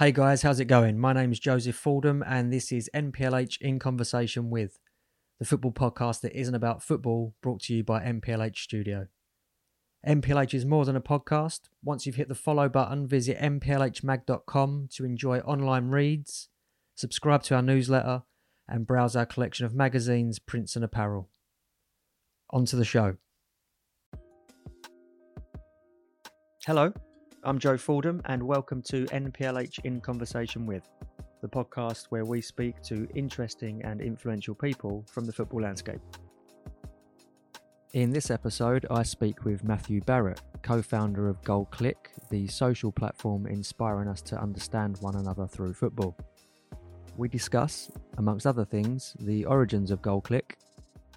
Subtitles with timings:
[0.00, 0.98] Hey guys, how's it going?
[0.98, 4.78] My name is Joseph Fordham, and this is NPLH in Conversation with,
[5.38, 9.08] the football podcast that isn't about football, brought to you by NPLH Studio.
[10.08, 11.68] NPLH is more than a podcast.
[11.84, 16.48] Once you've hit the follow button, visit nplhmag.com to enjoy online reads,
[16.94, 18.22] subscribe to our newsletter,
[18.66, 21.28] and browse our collection of magazines, prints, and apparel.
[22.48, 23.18] On to the show.
[26.64, 26.94] Hello,
[27.42, 30.86] I'm Joe Fordham, and welcome to NPLH in Conversation with,
[31.40, 36.02] the podcast where we speak to interesting and influential people from the football landscape.
[37.94, 42.92] In this episode, I speak with Matthew Barrett, co founder of Goal Click, the social
[42.92, 46.18] platform inspiring us to understand one another through football.
[47.16, 50.58] We discuss, amongst other things, the origins of Goal Click.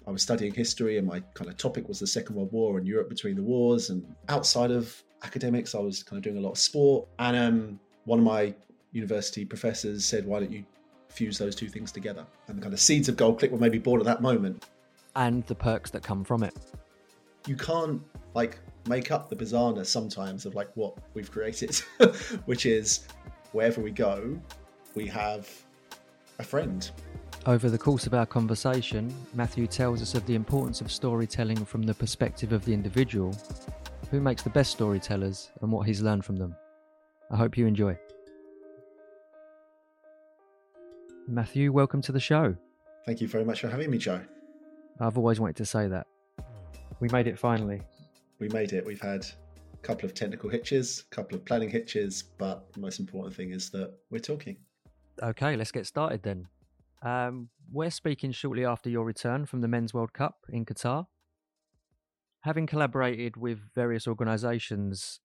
[0.06, 2.86] I was studying history, and my kind of topic was the Second World War and
[2.86, 3.90] Europe between the wars.
[3.90, 7.08] And outside of academics, I was kind of doing a lot of sport.
[7.18, 8.54] And um, one of my
[8.92, 10.64] university professors said, Why don't you
[11.08, 12.26] fuse those two things together?
[12.48, 14.66] And the kind of seeds of Goal Click were maybe born at that moment.
[15.16, 16.54] And the perks that come from it.
[17.46, 18.02] You can't
[18.34, 18.58] like
[18.88, 21.76] make up the bizarreness sometimes of like what we've created,
[22.46, 23.06] which is
[23.52, 24.38] wherever we go,
[24.94, 25.48] we have
[26.38, 26.90] a friend.
[27.46, 31.82] Over the course of our conversation, Matthew tells us of the importance of storytelling from
[31.82, 33.36] the perspective of the individual,
[34.14, 36.54] who makes the best storytellers, and what he's learned from them.
[37.32, 37.98] I hope you enjoy.
[41.26, 42.54] Matthew, welcome to the show.
[43.06, 44.20] Thank you very much for having me, Joe.
[45.00, 46.06] I've always wanted to say that.
[47.00, 47.82] We made it finally.
[48.38, 48.86] We made it.
[48.86, 49.26] We've had
[49.72, 53.50] a couple of technical hitches, a couple of planning hitches, but the most important thing
[53.50, 54.58] is that we're talking.
[55.24, 56.46] Okay, let's get started then.
[57.02, 61.08] Um, we're speaking shortly after your return from the Men's World Cup in Qatar.
[62.44, 65.20] Having collaborated with various organisations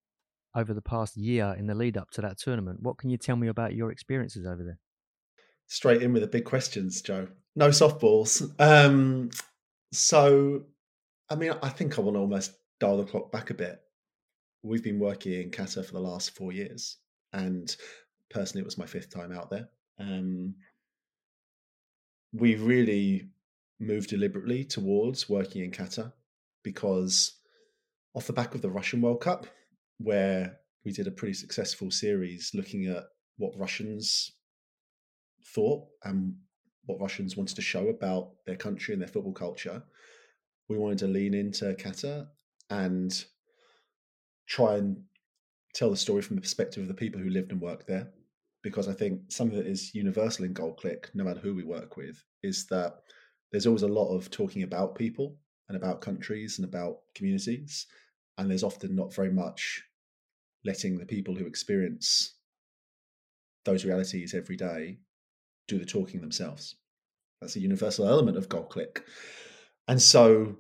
[0.56, 3.36] over the past year in the lead up to that tournament, what can you tell
[3.36, 4.80] me about your experiences over there?
[5.67, 7.28] Straight in with the big questions, Joe.
[7.58, 8.50] No softballs.
[8.58, 9.31] Um,
[9.92, 10.64] so,
[11.30, 13.82] I mean, I think I want to almost dial the clock back a bit.
[14.64, 16.99] We've been working in Qatar for the last four years,
[17.33, 17.76] and
[18.30, 19.67] personally, it was my fifth time out there.
[19.99, 20.55] Um,
[22.32, 23.27] we really
[23.77, 26.14] moved deliberately towards working in Qatar
[26.71, 27.39] because,
[28.13, 29.47] off the back of the Russian World Cup,
[29.97, 33.05] where we did a pretty successful series looking at
[33.37, 34.31] what Russians
[35.55, 36.35] thought and
[36.85, 39.81] what Russians wanted to show about their country and their football culture,
[40.67, 42.27] we wanted to lean into Qatar
[42.69, 43.25] and
[44.47, 45.01] try and
[45.73, 48.09] tell the story from the perspective of the people who lived and worked there.
[48.61, 51.97] Because I think something that is universal in Goal Click, no matter who we work
[51.97, 52.99] with, is that
[53.51, 55.37] there's always a lot of talking about people
[55.69, 57.85] and about countries and about communities,
[58.37, 59.83] and there's often not very much
[60.65, 62.35] letting the people who experience
[63.65, 64.97] those realities every day
[65.67, 66.75] do the talking themselves.
[67.39, 69.05] That's a universal element of Goal Click.
[69.87, 70.57] And so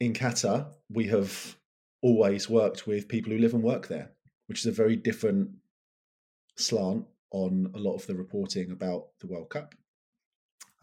[0.00, 1.56] in Qatar, we have
[2.02, 4.12] always worked with people who live and work there,
[4.46, 5.50] which is a very different
[6.56, 9.74] slant on a lot of the reporting about the World Cup.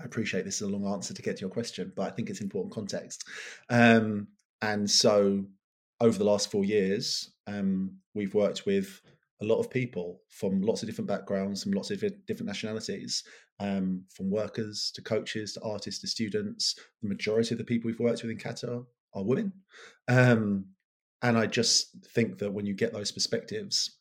[0.02, 2.30] I appreciate this is a long answer to get to your question, but I think
[2.30, 3.24] it's important context.
[3.70, 4.28] Um,
[4.62, 5.46] and so,
[6.00, 9.02] over the last four years, um, we've worked with
[9.42, 13.24] a lot of people from lots of different backgrounds, from lots of different nationalities,
[13.60, 16.76] um, from workers to coaches to artists to students.
[17.02, 19.54] The majority of the people we've worked with in Qatar are women.
[20.08, 20.66] Um,
[21.22, 23.98] and I just think that when you get those perspectives,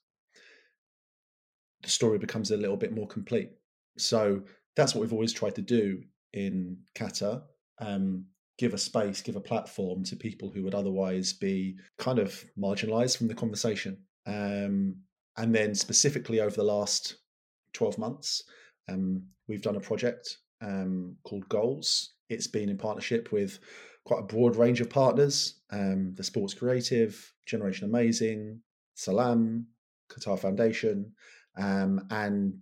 [1.82, 3.50] the story becomes a little bit more complete.
[3.98, 4.42] So
[4.76, 7.42] that's what we've always tried to do in Qatar.
[7.80, 8.26] Um,
[8.58, 13.16] give a space, give a platform to people who would otherwise be kind of marginalized
[13.16, 13.96] from the conversation.
[14.26, 14.96] Um,
[15.36, 17.16] and then specifically over the last
[17.72, 18.42] 12 months,
[18.88, 22.14] um, we've done a project um, called Goals.
[22.28, 23.58] It's been in partnership with
[24.04, 28.60] quite a broad range of partners um, the Sports Creative, Generation Amazing,
[28.94, 29.66] Salam,
[30.10, 31.12] Qatar Foundation,
[31.56, 32.54] um, and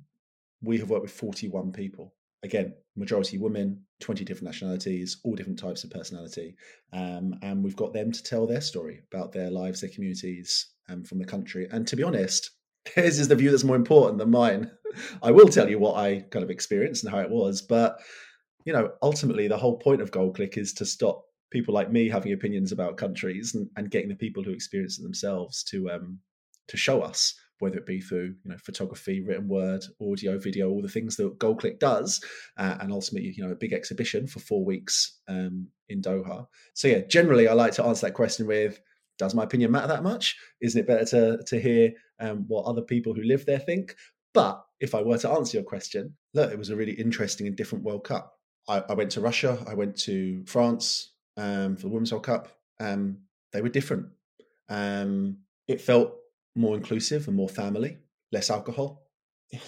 [0.63, 2.15] we have worked with 41 people.
[2.43, 6.55] Again, majority women, 20 different nationalities, all different types of personality.
[6.93, 11.05] Um, and we've got them to tell their story about their lives, their communities um,
[11.05, 11.67] from the country.
[11.71, 12.51] And to be honest,
[12.95, 14.71] theirs is the view that's more important than mine.
[15.23, 17.61] I will tell you what I kind of experienced and how it was.
[17.61, 17.99] But,
[18.65, 22.09] you know, ultimately, the whole point of Goal Click is to stop people like me
[22.09, 26.19] having opinions about countries and, and getting the people who experience it themselves to um,
[26.69, 30.83] to show us whether it be through you know photography, written word, audio, video, all
[30.83, 32.23] the things that Goal Click does,
[32.57, 36.47] uh, and ultimately you know a big exhibition for four weeks um, in Doha.
[36.75, 38.81] So yeah, generally I like to answer that question with.
[39.19, 40.37] Does my opinion matter that much?
[40.61, 43.97] Isn't it better to to hear um, what other people who live there think?
[44.33, 47.57] But if I were to answer your question, look, it was a really interesting and
[47.57, 48.35] different World Cup.
[48.69, 52.49] I, I went to Russia, I went to France um, for the Women's World Cup.
[52.79, 53.19] Um,
[53.53, 54.07] they were different.
[54.69, 56.18] Um, it felt
[56.59, 57.99] more inclusive and more family,
[58.33, 59.05] less alcohol.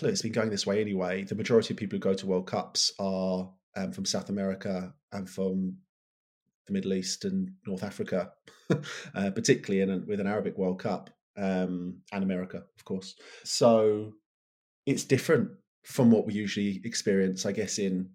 [0.02, 1.24] Look, it's been going this way anyway.
[1.24, 5.28] The majority of people who go to World Cups are um, from South America and
[5.28, 5.76] from
[6.66, 8.32] the Middle East and North Africa,
[9.14, 13.14] uh, particularly in a, with an Arabic World Cup um, and America, of course.
[13.44, 14.12] So
[14.84, 15.50] it's different
[15.84, 18.10] from what we usually experience, I guess, in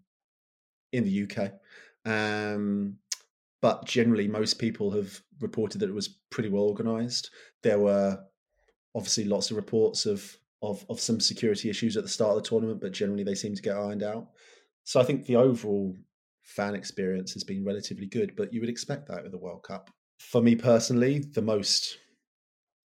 [0.92, 1.54] in the UK.
[2.06, 2.98] Um,
[3.62, 7.32] but generally, most people have reported that it was pretty well organised.
[7.64, 8.20] There were
[8.96, 12.50] obviously lots of reports of, of of some security issues at the start of the
[12.50, 14.30] tournament, but generally they seem to get ironed out.
[14.86, 15.96] So I think the overall
[16.44, 19.90] fan experience has been relatively good, but you would expect that with the World Cup.
[20.20, 21.98] For me personally, the most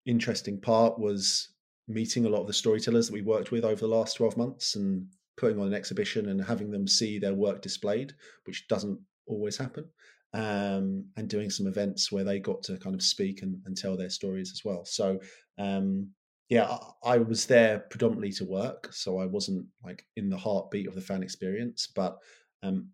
[0.05, 1.49] interesting part was
[1.87, 4.75] meeting a lot of the storytellers that we worked with over the last 12 months
[4.75, 5.07] and
[5.37, 8.13] putting on an exhibition and having them see their work displayed,
[8.45, 9.85] which doesn't always happen.
[10.31, 13.97] Um, and doing some events where they got to kind of speak and, and tell
[13.97, 14.85] their stories as well.
[14.85, 15.19] So,
[15.59, 16.11] um,
[16.49, 20.87] yeah, I, I, was there predominantly to work, so I wasn't like in the heartbeat
[20.87, 21.87] of the fan experience.
[21.93, 22.17] But
[22.63, 22.89] um,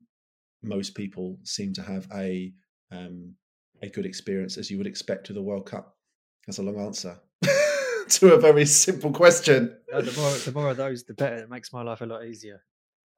[0.62, 2.52] most people seem to have a
[2.92, 3.36] um,
[3.82, 5.96] a good experience, as you would expect with the World Cup.
[6.46, 7.18] That's a long answer
[8.10, 9.78] to a very simple question.
[9.94, 11.38] Uh, the more the more of those, the better.
[11.38, 12.62] It makes my life a lot easier.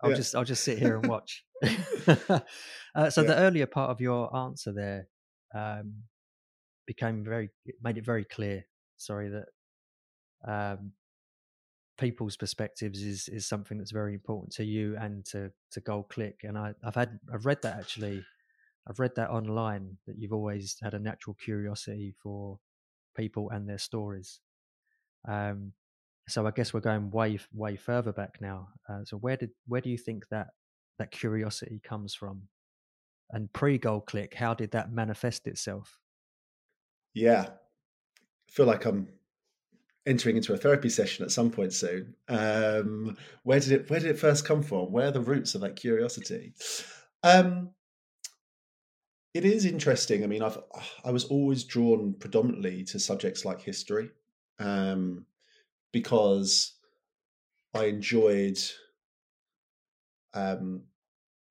[0.02, 0.18] I'll yeah.
[0.18, 1.44] just I'll just sit here and watch.
[1.66, 3.28] uh, so yeah.
[3.28, 5.08] the earlier part of your answer there
[5.56, 6.04] um,
[6.86, 7.50] became very
[7.82, 8.66] made it very clear.
[8.98, 9.48] Sorry that
[10.46, 10.94] um,
[11.98, 16.42] people's perspectives is is something that's very important to you and to to Goal Click.
[16.44, 18.24] And I, I've had I've read that actually.
[18.90, 22.60] I've read that online that you've always had a natural curiosity for
[23.16, 24.40] people and their stories.
[25.28, 25.74] Um,
[26.28, 28.70] so I guess we're going way way further back now.
[28.90, 30.50] Uh, so where did where do you think that
[31.00, 32.50] that curiosity comes from?
[33.32, 36.00] And pre Goal Click, how did that manifest itself?
[37.14, 37.58] Yeah,
[38.50, 39.08] feel like I'm
[40.06, 42.16] entering into a therapy session at some point soon.
[42.30, 44.92] Um, where did it Where did it first come from?
[44.92, 46.54] Where are the roots of that curiosity?
[47.24, 47.72] Um,
[49.34, 50.24] it is interesting.
[50.24, 50.58] I mean, I've
[51.04, 54.10] I was always drawn predominantly to subjects like history,
[54.60, 55.26] um,
[55.92, 56.74] because
[57.74, 58.58] I enjoyed,
[60.34, 60.84] um,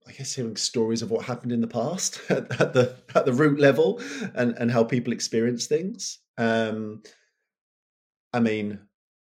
[0.08, 3.32] I guess, hearing stories of what happened in the past at, at the at the
[3.32, 4.00] root level
[4.34, 6.18] and and how people experience things.
[6.38, 7.02] Um,
[8.32, 8.80] I mean,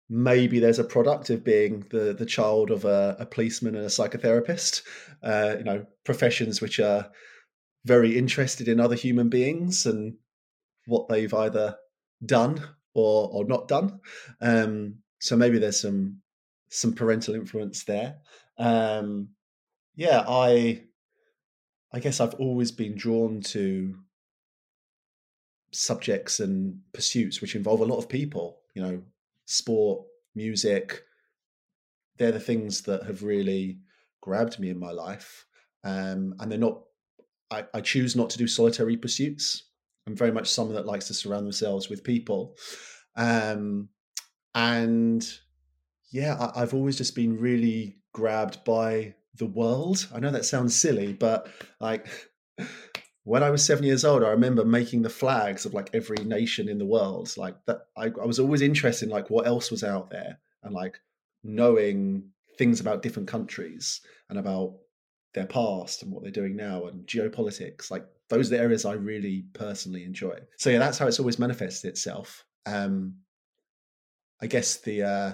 [0.09, 3.89] maybe there's a product of being the the child of a, a policeman and a
[3.89, 4.83] psychotherapist.
[5.23, 7.09] Uh, you know, professions which are
[7.85, 10.15] very interested in other human beings and
[10.85, 11.75] what they've either
[12.25, 12.61] done
[12.93, 13.99] or or not done.
[14.41, 16.21] Um, so maybe there's some
[16.69, 18.17] some parental influence there.
[18.57, 19.29] Um,
[19.95, 20.83] yeah, I
[21.91, 23.95] I guess I've always been drawn to
[25.71, 29.01] subjects and pursuits which involve a lot of people you know,
[29.45, 30.05] sport,
[30.35, 31.01] music.
[32.17, 33.79] They're the things that have really
[34.21, 35.45] grabbed me in my life.
[35.83, 36.81] Um, and they're not,
[37.49, 39.69] I, I choose not to do solitary pursuits.
[40.05, 42.55] I'm very much someone that likes to surround themselves with people.
[43.15, 43.89] Um,
[44.53, 45.27] and
[46.11, 50.07] yeah, I, I've always just been really grabbed by the world.
[50.13, 51.47] I know that sounds silly, but
[51.79, 52.07] like
[53.23, 56.69] when I was seven years old, I remember making the flags of like every nation
[56.69, 57.35] in the world.
[57.37, 60.73] Like that, I, I, was always interested in like what else was out there and
[60.73, 60.99] like
[61.43, 64.75] knowing things about different countries and about
[65.33, 67.91] their past and what they're doing now and geopolitics.
[67.91, 70.39] Like those are the areas I really personally enjoy.
[70.57, 72.45] So yeah, that's how it's always manifested itself.
[72.65, 73.15] Um,
[74.41, 75.33] I guess the uh,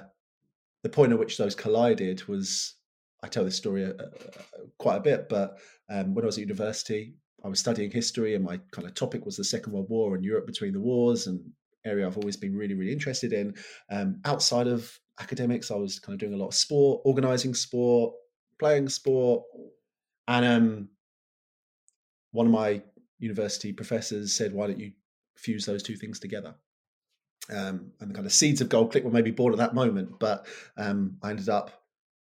[0.83, 2.75] the point at which those collided was
[3.23, 4.07] I tell this story uh, uh
[4.77, 5.59] quite a bit, but
[5.89, 7.13] um, when I was at university,
[7.43, 10.23] I was studying history, and my kind of topic was the Second World War and
[10.23, 11.41] Europe between the wars, and
[11.85, 13.55] area I've always been really, really interested in.
[13.89, 18.13] Um, outside of academics, I was kind of doing a lot of sport, organizing sport,
[18.59, 19.43] playing sport,
[20.27, 20.89] and um,
[22.31, 22.81] one of my
[23.19, 24.91] university professors said, "Why don't you
[25.35, 26.55] fuse those two things together?"
[27.49, 30.19] Um, and the kind of seeds of Goal Click were maybe born at that moment,
[30.19, 30.45] but
[30.77, 31.80] um, I ended up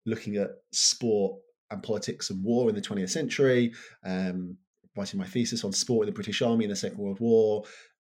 [0.08, 3.72] looking at sport and politics and war in the 20th century,
[4.04, 4.56] um,
[4.96, 7.64] writing my thesis on sport in the British Army in the Second World War,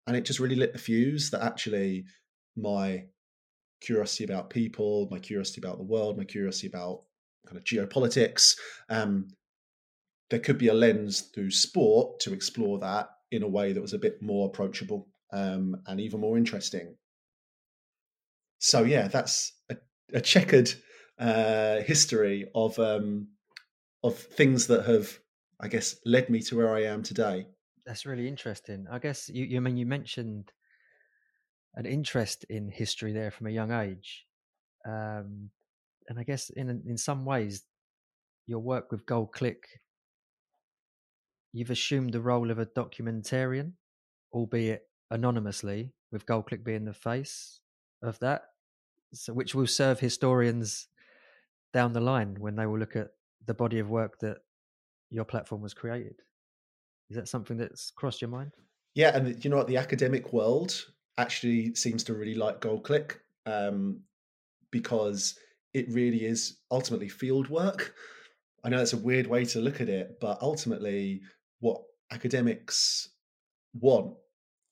[0.07, 2.05] and it just really lit the fuse that actually
[2.57, 3.05] my
[3.81, 7.03] curiosity about people, my curiosity about the world, my curiosity about
[7.47, 8.57] kind of geopolitics,
[8.89, 9.29] um,
[10.31, 13.93] there could be a lens through sport to explore that in a way that was
[13.93, 16.97] a bit more approachable um, and even more interesting.
[18.59, 19.77] So yeah, that's a,
[20.13, 20.73] a checkered
[21.21, 23.29] uh, history of um,
[24.03, 25.19] of things that have,
[25.61, 27.47] I guess, led me to where I am today.
[27.85, 28.87] That's really interesting.
[28.91, 30.53] I guess you, you I mean you mentioned
[31.75, 34.27] an interest in history there from a young age,
[34.87, 35.51] um,
[36.09, 37.65] and I guess in in some ways,
[38.47, 39.69] your work with Goal Click,
[41.53, 43.73] you've assumed the role of a documentarian,
[44.33, 47.61] albeit anonymously, with Goal Click being the face
[48.03, 48.45] of that,
[49.13, 50.87] so which will serve historians
[51.73, 53.09] down the line when they will look at
[53.47, 54.39] the body of work that
[55.11, 56.17] your platform was created.
[57.09, 58.53] Is that something that's crossed your mind?
[58.95, 59.67] Yeah, and you know what?
[59.67, 60.85] The academic world
[61.19, 64.01] actually seems to really like Goal Click um,
[64.71, 65.39] because
[65.75, 67.95] it really is ultimately field work.
[68.65, 71.23] I know that's a weird way to look at it, but ultimately,
[71.61, 73.09] what academics
[73.75, 74.15] want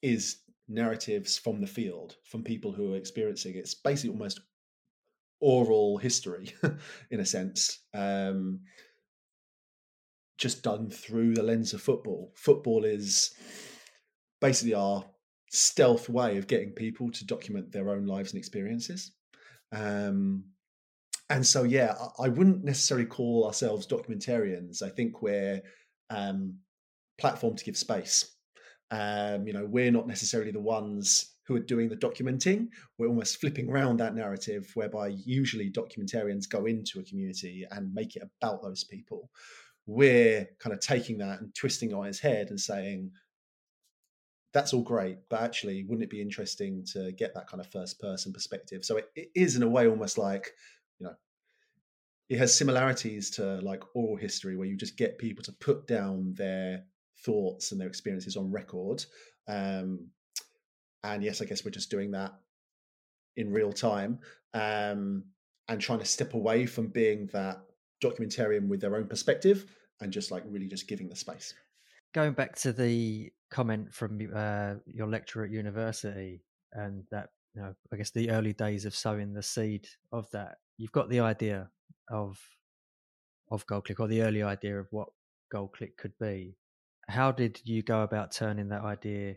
[0.03, 0.39] is
[0.69, 3.59] narratives from the field, from people who are experiencing it.
[3.61, 4.41] It's basically almost
[5.41, 6.55] oral history,
[7.11, 8.61] in a sense, um,
[10.39, 12.33] just done through the lens of football.
[12.37, 13.35] Football is
[14.41, 15.05] basically our
[15.51, 19.13] stealth way of getting people to document their own lives and experiences.
[19.73, 20.45] Um,
[21.31, 24.83] and so, yeah, I, wouldn't necessarily call ourselves documentarians.
[24.83, 25.61] I think we're
[26.09, 26.55] um,
[27.19, 28.35] platform to give space.
[28.91, 32.69] Um, you know, we're not necessarily the ones who are doing the documenting.
[32.99, 38.15] We're almost flipping around that narrative, whereby usually documentarians go into a community and make
[38.17, 39.31] it about those people.
[39.87, 43.11] We're kind of taking that and twisting on its head and saying,
[44.53, 47.99] that's all great, but actually, wouldn't it be interesting to get that kind of first
[47.99, 48.85] person perspective?
[48.85, 50.53] So it, it is, in a way, almost like,
[50.99, 51.15] you know,
[52.29, 56.35] it has similarities to like oral history, where you just get people to put down
[56.37, 56.85] their
[57.25, 59.05] thoughts and their experiences on record.
[59.49, 60.09] Um,
[61.05, 62.33] and yes, I guess we're just doing that
[63.37, 64.19] in real time
[64.55, 65.25] um,
[65.69, 67.61] and trying to step away from being that
[68.03, 69.67] documentarian with their own perspective
[70.01, 71.55] and just like really just giving the space.
[72.15, 77.75] Going back to the comment from uh, your lecturer at university and that, you know,
[77.93, 81.71] I guess the early days of sowing the seed of that, you've got the idea
[82.11, 82.39] of
[83.51, 85.09] of Goal Click or the early idea of what
[85.51, 86.57] Goal Click could be.
[87.09, 89.37] How did you go about turning that idea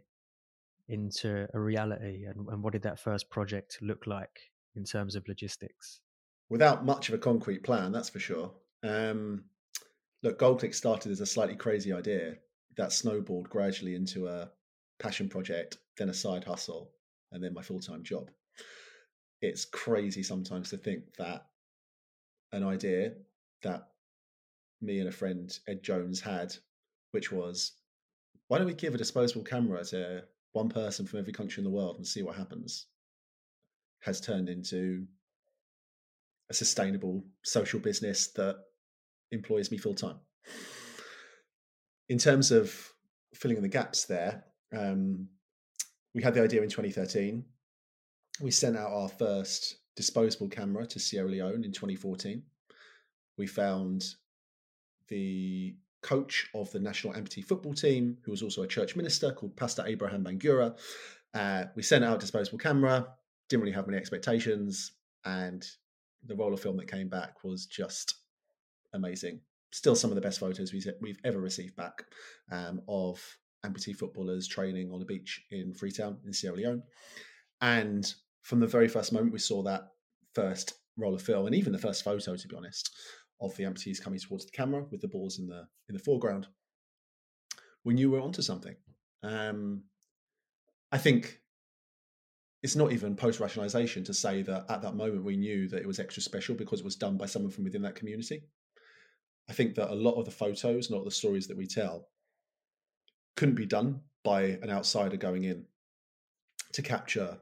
[0.87, 5.27] into a reality and, and what did that first project look like in terms of
[5.27, 6.01] logistics?
[6.49, 8.51] Without much of a concrete plan, that's for sure.
[8.83, 9.45] Um,
[10.23, 12.35] look, GoalClick started as a slightly crazy idea
[12.77, 14.49] that snowballed gradually into a
[14.99, 16.91] passion project, then a side hustle,
[17.31, 18.29] and then my full time job.
[19.41, 21.45] It's crazy sometimes to think that
[22.51, 23.13] an idea
[23.63, 23.87] that
[24.81, 26.53] me and a friend, Ed Jones, had,
[27.11, 27.73] which was
[28.47, 31.75] why don't we give a disposable camera to one person from every country in the
[31.75, 32.87] world and see what happens
[34.01, 35.05] has turned into
[36.49, 38.57] a sustainable social business that
[39.31, 40.17] employs me full time.
[42.09, 42.75] In terms of
[43.33, 44.43] filling in the gaps there,
[44.75, 45.27] um,
[46.13, 47.45] we had the idea in 2013.
[48.41, 52.43] We sent out our first disposable camera to Sierra Leone in 2014.
[53.37, 54.03] We found
[55.07, 59.55] the coach of the national amputee football team, who was also a church minister, called
[59.55, 60.77] Pastor Abraham Bangura.
[61.33, 63.07] Uh, we sent out a disposable camera,
[63.49, 64.93] didn't really have many expectations,
[65.25, 65.65] and
[66.25, 68.15] the roll of film that came back was just
[68.93, 69.39] amazing.
[69.71, 72.03] Still, some of the best photos we've ever received back
[72.51, 73.21] um, of
[73.65, 76.83] amputee footballers training on a beach in Freetown in Sierra Leone.
[77.61, 79.91] And from the very first moment we saw that
[80.33, 82.91] first roll of film, and even the first photo, to be honest,
[83.41, 86.47] of the amputees coming towards the camera with the balls in the in the foreground,
[87.83, 88.75] we knew we were onto something.
[89.23, 89.83] Um,
[90.91, 91.39] I think
[92.63, 95.87] it's not even post rationalization to say that at that moment we knew that it
[95.87, 98.43] was extra special because it was done by someone from within that community.
[99.49, 102.07] I think that a lot of the photos, not the stories that we tell,
[103.35, 105.65] couldn't be done by an outsider going in
[106.73, 107.39] to capture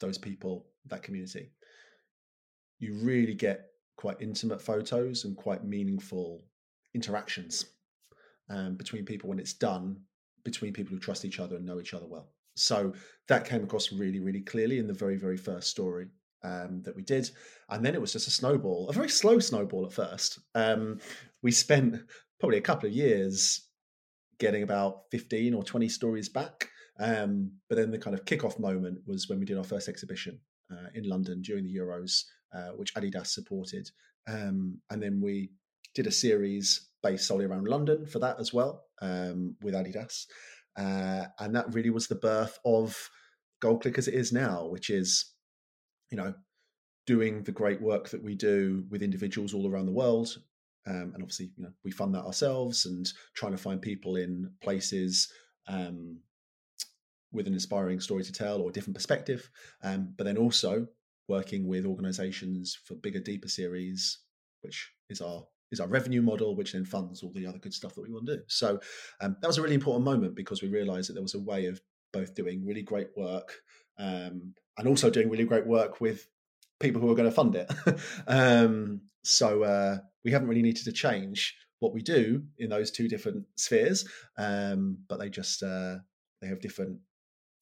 [0.00, 1.50] those people, that community.
[2.78, 3.69] You really get
[4.00, 6.42] quite intimate photos and quite meaningful
[6.94, 7.66] interactions
[8.48, 9.94] um, between people when it's done
[10.42, 12.30] between people who trust each other and know each other well.
[12.56, 12.94] So
[13.28, 16.06] that came across really, really clearly in the very, very first story
[16.42, 17.30] um, that we did.
[17.68, 20.38] And then it was just a snowball, a very slow snowball at first.
[20.54, 20.98] Um,
[21.42, 22.02] we spent
[22.38, 23.68] probably a couple of years
[24.38, 26.70] getting about 15 or 20 stories back.
[26.98, 30.40] Um, but then the kind of kickoff moment was when we did our first exhibition
[30.72, 33.90] uh, in London during the Euros uh, which Adidas supported.
[34.28, 35.50] Um, and then we
[35.94, 40.26] did a series based solely around London for that as well um, with Adidas.
[40.76, 43.10] Uh, and that really was the birth of
[43.60, 45.32] Goal Click as it is now, which is,
[46.10, 46.34] you know,
[47.06, 50.36] doing the great work that we do with individuals all around the world.
[50.86, 54.52] Um, and obviously, you know, we fund that ourselves and trying to find people in
[54.62, 55.30] places
[55.68, 56.20] um,
[57.32, 59.50] with an inspiring story to tell or a different perspective.
[59.82, 60.86] Um, but then also
[61.30, 64.18] working with organizations for bigger, deeper series,
[64.62, 67.94] which is our is our revenue model, which then funds all the other good stuff
[67.94, 68.42] that we want to do.
[68.48, 68.80] So
[69.20, 71.66] um, that was a really important moment because we realized that there was a way
[71.66, 71.80] of
[72.12, 73.60] both doing really great work
[73.96, 76.26] um, and also doing really great work with
[76.80, 77.70] people who are going to fund it.
[78.26, 83.06] um, so uh, we haven't really needed to change what we do in those two
[83.06, 84.04] different spheres,
[84.38, 85.96] um, but they just uh,
[86.42, 86.98] they have different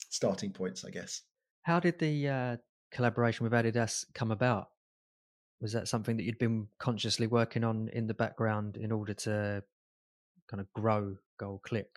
[0.09, 1.21] starting points, I guess.
[1.63, 2.57] How did the uh,
[2.91, 4.69] collaboration with Adidas come about?
[5.61, 9.63] Was that something that you'd been consciously working on in the background in order to
[10.49, 11.89] kind of grow Goal Click?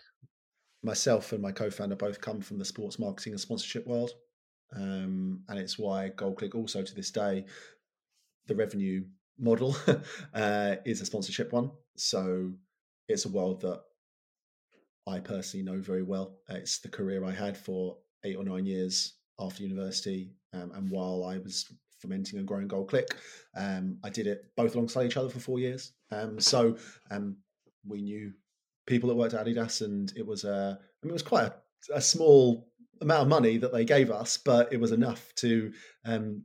[0.84, 4.12] Myself and my co-founder both come from the sports marketing and sponsorship world,
[4.76, 7.46] um, and it's why Goal Click also to this day
[8.48, 9.04] the revenue
[9.40, 9.76] model
[10.34, 11.72] uh, is a sponsorship one.
[11.98, 12.52] So
[13.08, 13.82] it's a world that
[15.08, 16.38] I personally know very well.
[16.50, 21.26] It's the career I had for eight or nine years after university, um, and while
[21.26, 23.16] I was fermenting and growing Goal Click,
[23.56, 25.94] um, I did it both alongside each other for four years.
[26.12, 26.78] Um, so
[27.10, 27.38] um,
[27.88, 28.34] we knew
[28.88, 31.54] people that worked at Adidas, and it was a, I mean, it was quite a,
[31.94, 32.68] a small
[33.02, 35.72] amount of money that they gave us, but it was enough to
[36.06, 36.44] um,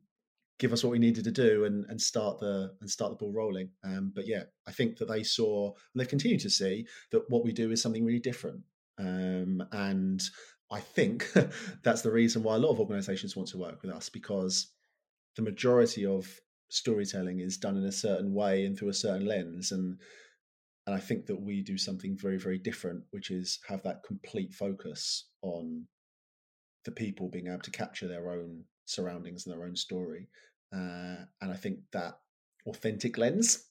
[0.58, 3.32] give us what we needed to do and, and start the and start the ball
[3.32, 3.70] rolling.
[3.84, 7.44] Um, but yeah, I think that they saw and they continue to see that what
[7.44, 8.60] we do is something really different.
[8.98, 10.22] Um, and
[10.70, 11.32] I think
[11.82, 14.72] that's the reason why a lot of organisations want to work with us because
[15.36, 16.28] the majority of
[16.68, 19.98] storytelling is done in a certain way and through a certain lens and
[20.86, 24.52] and I think that we do something very very different which is have that complete
[24.52, 25.86] focus on
[26.86, 30.28] the people being able to capture their own surroundings and their own story.
[30.72, 32.18] Uh, and I think that
[32.66, 33.64] authentic lens.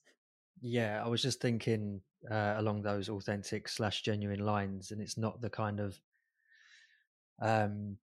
[0.62, 5.42] Yeah, I was just thinking uh, along those authentic slash genuine lines, and it's not
[5.42, 6.00] the kind of
[7.42, 7.98] um,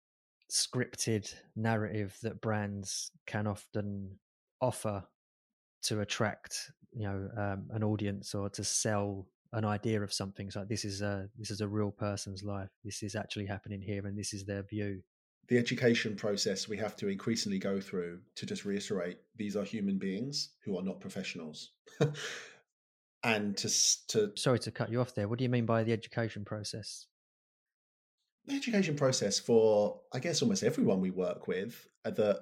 [0.51, 4.19] scripted narrative that brands can often
[4.61, 5.05] offer
[5.83, 10.51] to attract, you know, um, an audience or to sell an idea of something.
[10.51, 12.71] So this is a this is a real person's life.
[12.85, 15.03] This is actually happening here, and this is their view
[15.49, 19.99] the education process we have to increasingly go through to just reiterate these are human
[19.99, 21.73] beings who are not professionals
[23.25, 23.69] and to
[24.09, 27.07] to sorry to cut you off there what do you mean by the education process
[28.47, 32.41] the education process for i guess almost everyone we work with uh, that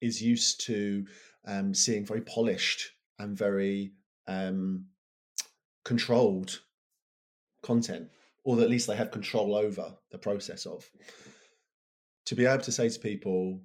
[0.00, 1.04] is used to
[1.46, 3.92] um, seeing very polished and very
[4.28, 4.86] um,
[5.84, 6.60] controlled
[7.62, 8.08] content
[8.44, 10.88] or at least they have control over the process of
[12.26, 13.60] to be able to say to people,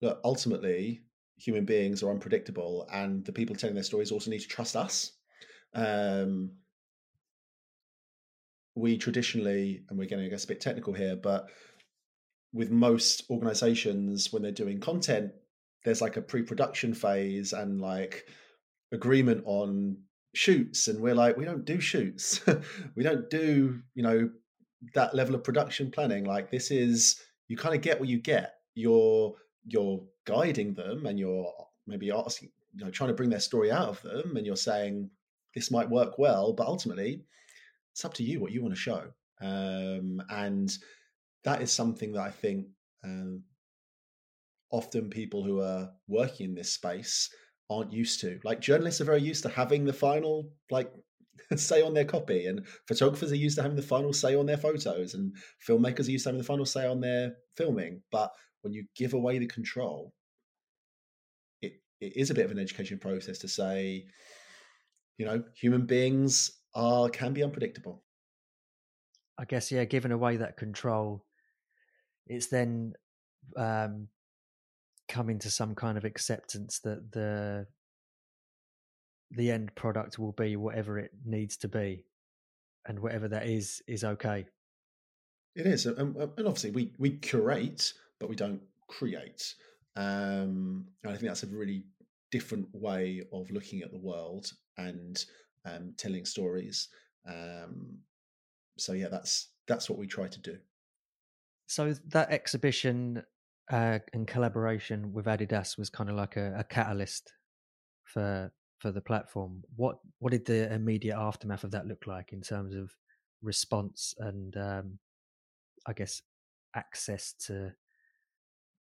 [0.00, 1.02] look, ultimately,
[1.36, 5.12] human beings are unpredictable, and the people telling their stories also need to trust us.
[5.74, 6.52] Um,
[8.74, 11.48] we traditionally, and we're getting, I guess, a bit technical here, but
[12.52, 15.32] with most organizations, when they're doing content,
[15.84, 18.26] there's like a pre-production phase and like
[18.92, 19.96] agreement on
[20.34, 22.40] shoots, and we're like, we don't do shoots,
[22.96, 24.30] we don't do, you know,
[24.94, 26.24] that level of production planning.
[26.24, 28.54] Like this is you kind of get what you get.
[28.74, 29.34] You're
[29.66, 31.52] you're guiding them and you're
[31.86, 35.10] maybe asking you know trying to bring their story out of them and you're saying
[35.54, 37.22] this might work well but ultimately
[37.92, 39.04] it's up to you what you want to show
[39.40, 40.76] um, and
[41.44, 42.66] that is something that i think
[43.04, 43.42] um,
[44.70, 47.28] often people who are working in this space
[47.70, 50.92] aren't used to like journalists are very used to having the final like
[51.56, 54.56] say on their copy, and photographers are used to having the final say on their
[54.56, 55.34] photos, and
[55.66, 58.02] filmmakers are used to having the final say on their filming.
[58.10, 60.12] But when you give away the control,
[61.60, 64.06] it, it is a bit of an education process to say,
[65.18, 68.02] you know, human beings are can be unpredictable.
[69.38, 71.24] I guess yeah, giving away that control,
[72.26, 72.94] it's then
[73.56, 74.08] um,
[75.08, 77.66] coming to some kind of acceptance that the
[79.30, 82.04] the end product will be whatever it needs to be,
[82.86, 84.46] and whatever that is is okay.
[85.54, 89.54] It is, and, and obviously we we curate, but we don't create.
[89.96, 91.84] Um, and I think that's a really
[92.30, 95.22] different way of looking at the world and
[95.64, 96.88] um, telling stories.
[97.28, 97.98] Um,
[98.78, 100.56] so yeah, that's that's what we try to do.
[101.66, 103.22] So that exhibition
[103.70, 107.32] uh, and collaboration with Adidas was kind of like a, a catalyst
[108.04, 109.62] for for the platform.
[109.76, 112.90] What what did the immediate aftermath of that look like in terms of
[113.42, 114.98] response and um,
[115.86, 116.22] I guess
[116.74, 117.72] access to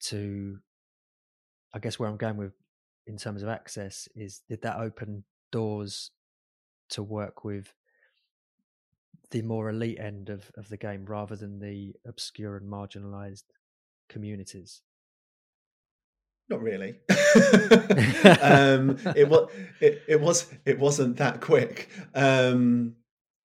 [0.02, 0.58] to
[1.74, 2.52] I guess where I'm going with
[3.06, 6.10] in terms of access is did that open doors
[6.90, 7.72] to work with
[9.30, 13.44] the more elite end of, of the game rather than the obscure and marginalized
[14.08, 14.82] communities?
[16.48, 17.00] Not really.
[18.40, 21.88] um, it was it, it was it wasn't that quick.
[22.14, 22.94] Um,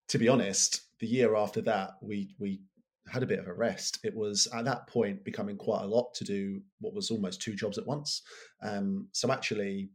[0.09, 2.61] to be honest, the year after that, we we
[3.07, 3.99] had a bit of a rest.
[4.03, 7.55] It was at that point becoming quite a lot to do what was almost two
[7.55, 8.21] jobs at once.
[8.61, 9.89] Um, so actually,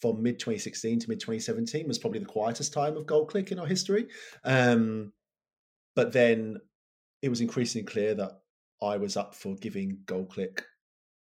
[0.00, 3.66] from mid 2016 to mid 2017 was probably the quietest time of GoalClick in our
[3.66, 4.08] history.
[4.44, 5.12] Um,
[5.94, 6.58] but then
[7.22, 8.40] it was increasingly clear that
[8.82, 10.60] I was up for giving GoalClick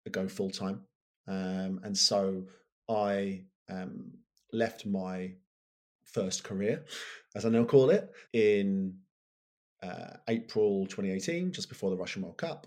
[0.07, 0.83] a go full time.
[1.27, 2.44] Um, and so
[2.88, 4.12] I um,
[4.53, 5.33] left my
[6.05, 6.85] first career,
[7.35, 8.96] as I now call it, in
[9.83, 12.66] uh, April 2018, just before the Russian World Cup.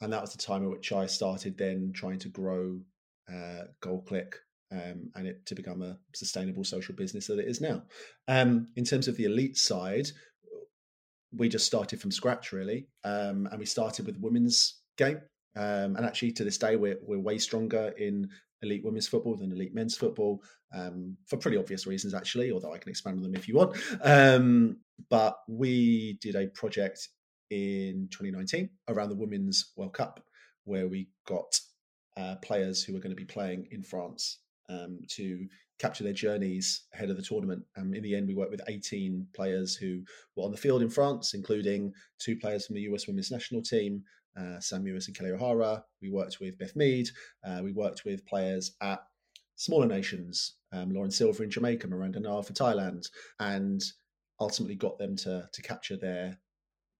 [0.00, 2.80] And that was the time at which I started then trying to grow
[3.28, 4.34] uh, GoalClick
[4.70, 7.82] um, and it to become a sustainable social business that it is now.
[8.26, 10.08] Um, in terms of the elite side,
[11.32, 15.20] we just started from scratch really, um, and we started with women's game.
[15.56, 18.28] Um, and actually, to this day, we're we're way stronger in
[18.62, 20.42] elite women's football than elite men's football
[20.74, 22.52] um, for pretty obvious reasons, actually.
[22.52, 23.76] Although I can expand on them if you want.
[24.02, 24.78] Um,
[25.10, 27.08] but we did a project
[27.50, 30.22] in 2019 around the Women's World Cup,
[30.64, 31.58] where we got
[32.16, 35.46] uh, players who were going to be playing in France um, to
[35.78, 37.62] capture their journeys ahead of the tournament.
[37.76, 40.02] Um, in the end, we worked with 18 players who
[40.36, 44.02] were on the field in France, including two players from the US women's national team,
[44.36, 45.84] uh, Sam Mewis and Kelly O'Hara.
[46.02, 47.08] We worked with Beth Mead.
[47.44, 49.00] Uh, we worked with players at
[49.56, 53.08] smaller nations, um, Lauren Silver in Jamaica, Miranda Nild for Thailand,
[53.40, 53.82] and
[54.40, 56.38] ultimately got them to, to capture their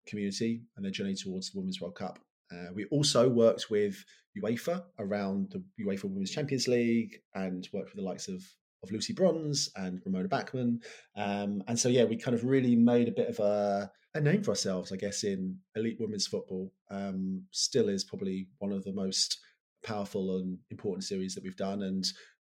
[0.07, 2.19] community and their journey towards the Women's World Cup.
[2.53, 4.05] Uh, we also worked with
[4.37, 8.43] UEFA around the UEFA Women's Champions League and worked with the likes of
[8.83, 10.81] of Lucy Bronze and Ramona Bachmann.
[11.17, 14.43] Um, and so, yeah, we kind of really made a bit of a, a name
[14.43, 16.73] for ourselves, I guess, in elite women's football.
[16.91, 19.41] Um, still is probably one of the most
[19.85, 21.83] powerful and important series that we've done.
[21.83, 22.05] And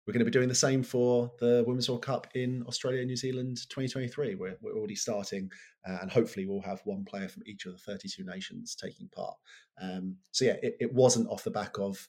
[0.08, 3.08] we're going to be doing the same for the Women's World Cup in Australia and
[3.08, 4.36] New Zealand 2023.
[4.36, 5.50] We're, we're already starting,
[5.86, 9.36] uh, and hopefully we'll have one player from each of the 32 nations taking part.
[9.78, 12.08] Um, so, yeah, it, it wasn't off the back of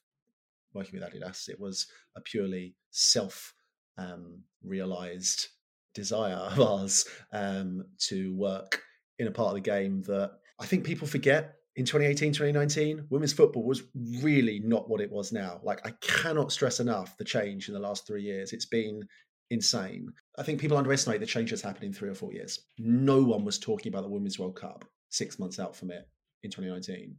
[0.74, 3.54] working with Adidas, it was a purely self
[3.98, 5.50] um, realized
[5.94, 8.82] desire of ours um, to work
[9.18, 11.56] in a part of the game that I think people forget.
[11.80, 13.84] In 2018, 2019, women's football was
[14.22, 15.62] really not what it was now.
[15.64, 18.52] Like, I cannot stress enough the change in the last three years.
[18.52, 19.02] It's been
[19.50, 20.12] insane.
[20.38, 22.60] I think people underestimate the change that's happened in three or four years.
[22.80, 26.06] No one was talking about the Women's World Cup six months out from it
[26.44, 27.16] in 2019.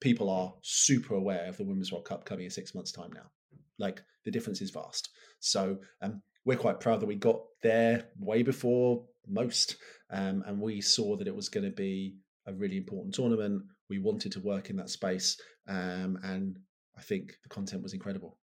[0.00, 3.30] People are super aware of the Women's World Cup coming in six months' time now.
[3.78, 5.10] Like the difference is vast.
[5.40, 9.76] So um, we're quite proud that we got there way before most,
[10.08, 13.62] um, and we saw that it was going to be a really important tournament.
[13.92, 16.58] We wanted to work in that space, um, and
[16.96, 18.38] I think the content was incredible.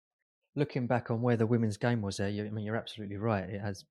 [0.55, 3.47] Looking back on where the women's game was there, you, I mean, you're absolutely right.
[3.47, 3.85] It has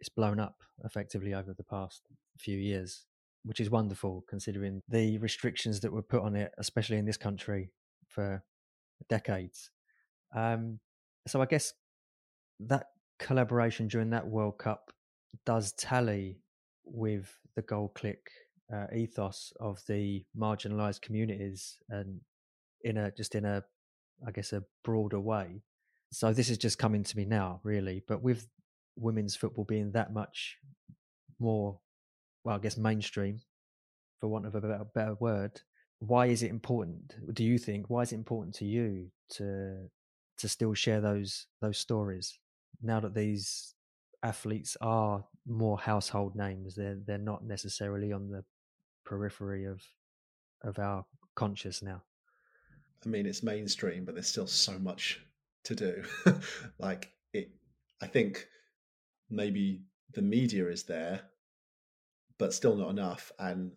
[0.00, 2.02] it's blown up effectively over the past
[2.38, 3.06] few years,
[3.42, 7.70] which is wonderful considering the restrictions that were put on it, especially in this country
[8.06, 8.44] for
[9.08, 9.70] decades.
[10.36, 10.78] Um,
[11.26, 11.72] so I guess
[12.60, 14.90] that collaboration during that World Cup
[15.46, 16.42] does tally
[16.84, 18.28] with the GoalClick
[18.72, 22.20] uh, ethos of the marginalized communities and
[22.82, 23.62] in a just in a
[24.26, 25.62] I guess a broader way.
[26.12, 28.02] So this is just coming to me now, really.
[28.06, 28.46] But with
[28.96, 30.58] women's football being that much
[31.40, 31.80] more,
[32.44, 33.40] well, I guess mainstream,
[34.20, 35.60] for want of a better, better word,
[35.98, 37.14] why is it important?
[37.34, 39.88] Do you think why is it important to you to
[40.38, 42.38] to still share those those stories
[42.82, 43.74] now that these
[44.24, 48.44] athletes are more household names they're they're not necessarily on the
[49.12, 49.82] periphery of
[50.62, 52.02] of our conscious now
[53.04, 55.20] i mean it's mainstream but there's still so much
[55.64, 56.02] to do
[56.78, 57.50] like it
[58.00, 58.46] i think
[59.28, 59.82] maybe
[60.14, 61.20] the media is there
[62.38, 63.72] but still not enough and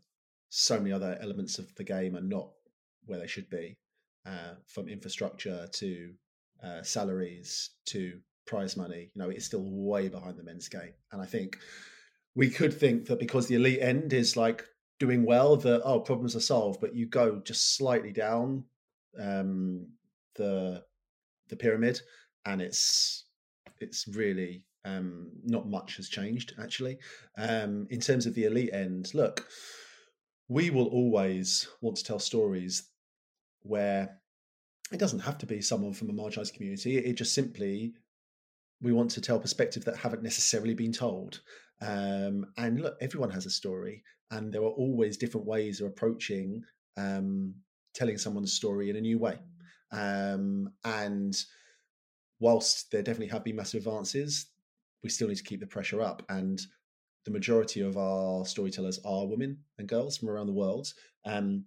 [0.49, 2.51] so many other elements of the game are not
[3.05, 3.75] where they should be
[4.25, 6.13] uh, from infrastructure to
[6.63, 10.93] uh, salaries to prize money, you know, it's still way behind the men's game.
[11.11, 11.57] And I think
[12.35, 14.65] we could think that because the elite end is like
[14.99, 16.79] doing well, that oh, problems are solved.
[16.81, 18.63] But you go just slightly down
[19.19, 19.87] um,
[20.35, 20.83] the
[21.49, 21.99] the pyramid,
[22.45, 23.25] and it's
[23.79, 26.97] it's really um, not much has changed actually.
[27.37, 29.47] Um, in terms of the elite end, look,
[30.47, 32.83] we will always want to tell stories
[33.63, 34.19] where
[34.91, 36.97] it doesn't have to be someone from a marginalised community.
[36.97, 37.93] It just simply
[38.81, 41.41] we want to tell perspectives that haven't necessarily been told.
[41.81, 46.63] Um, and look, everyone has a story, and there are always different ways of approaching
[46.97, 47.53] um,
[47.93, 49.39] telling someone's story in a new way.
[49.91, 51.35] Um, and
[52.39, 54.47] whilst there definitely have been massive advances,
[55.03, 56.23] we still need to keep the pressure up.
[56.29, 56.59] And
[57.25, 60.93] the majority of our storytellers are women and girls from around the world.
[61.25, 61.65] Um,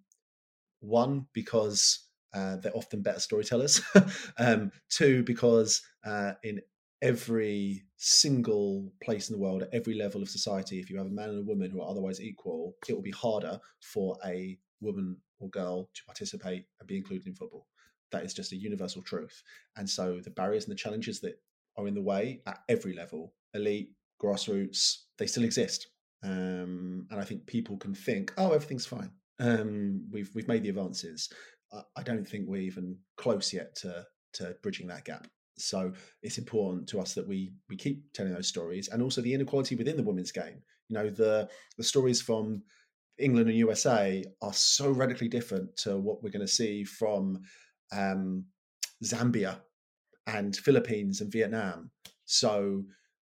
[0.80, 3.80] one, because uh, they're often better storytellers.
[4.38, 6.60] um, two, because uh, in
[7.02, 11.10] every single place in the world, at every level of society, if you have a
[11.10, 15.16] man and a woman who are otherwise equal, it will be harder for a woman
[15.40, 17.66] or girl to participate and be included in football.
[18.10, 19.42] That is just a universal truth.
[19.76, 21.40] And so the barriers and the challenges that
[21.76, 23.90] are in the way at every level, elite,
[24.22, 25.88] grassroots, they still exist.
[26.24, 29.10] Um, and I think people can think, oh, everything's fine.
[29.38, 31.28] Um, we've we've made the advances.
[31.72, 35.28] I, I don't think we're even close yet to to bridging that gap.
[35.60, 35.92] So
[36.22, 39.76] it's important to us that we we keep telling those stories, and also the inequality
[39.76, 40.62] within the women's game.
[40.88, 42.62] You know, the the stories from
[43.18, 47.40] England and USA are so radically different to what we're going to see from
[47.92, 48.44] um,
[49.04, 49.60] Zambia
[50.26, 51.90] and Philippines and Vietnam.
[52.26, 52.84] So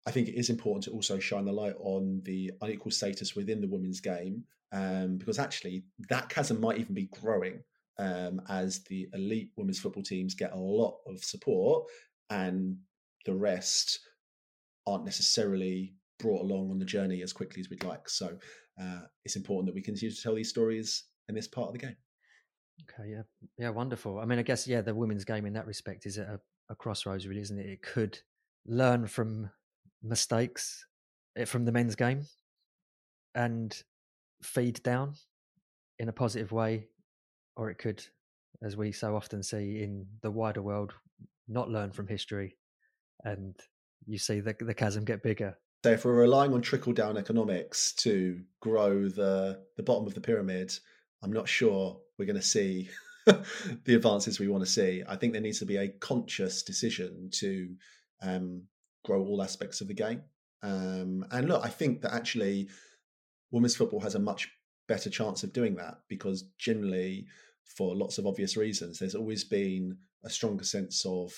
[0.06, 3.62] I think it is important to also shine the light on the unequal status within
[3.62, 7.64] the women's game, um, because actually that chasm might even be growing
[8.00, 11.86] um, as the elite women's football teams get a lot of support
[12.30, 12.78] and
[13.26, 14.00] the rest
[14.88, 18.10] aren't necessarily brought along on the journey as quickly as we'd like.
[18.10, 18.38] So
[18.82, 21.80] uh, it's important that we continue to tell these stories in this part of the
[21.80, 21.96] game.
[22.82, 23.22] Okay, yeah,
[23.58, 24.20] yeah, wonderful.
[24.20, 26.76] I mean, I guess yeah, the women's game in that respect is at a, a
[26.76, 27.68] crossroads, really, isn't it?
[27.68, 28.18] It could
[28.66, 29.50] learn from
[30.02, 30.86] mistakes
[31.38, 32.26] eh, from the men's game
[33.36, 33.82] and
[34.42, 35.14] feed down
[36.00, 36.88] in a positive way,
[37.56, 38.04] or it could,
[38.64, 40.94] as we so often see in the wider world,
[41.48, 42.58] not learn from history,
[43.24, 43.56] and
[44.06, 45.58] you see the the chasm get bigger.
[45.84, 50.22] So if we're relying on trickle down economics to grow the the bottom of the
[50.22, 50.74] pyramid,
[51.22, 52.90] I'm not sure we're going to see
[53.26, 55.04] the advances we want to see.
[55.08, 57.76] I think there needs to be a conscious decision to
[58.22, 58.64] um,
[59.04, 60.22] grow all aspects of the game.
[60.62, 62.70] Um, and look, I think that actually
[63.52, 64.50] women's football has a much
[64.88, 67.28] better chance of doing that because generally,
[67.66, 71.32] for lots of obvious reasons, there's always been a stronger sense of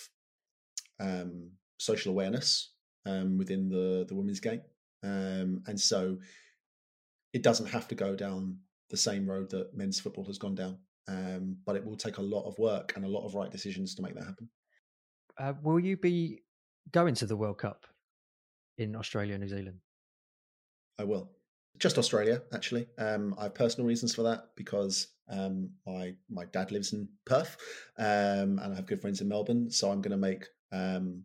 [0.99, 2.73] um, social awareness
[3.05, 4.61] um, within the the women's game,
[5.03, 6.17] um, and so
[7.33, 8.57] it doesn't have to go down
[8.89, 10.77] the same road that men's football has gone down.
[11.07, 13.93] Um, but it will take a lot of work and a lot of right decisions
[13.95, 14.49] to make that happen.
[15.37, 16.41] Uh, will you be
[16.91, 17.85] going to the World Cup
[18.77, 19.79] in Australia and New Zealand?
[20.97, 21.31] I will.
[21.77, 22.87] Just Australia, actually.
[22.97, 27.57] Um, I have personal reasons for that because um, my my dad lives in Perth,
[27.97, 29.69] um, and I have good friends in Melbourne.
[29.71, 31.23] So I'm going to make um,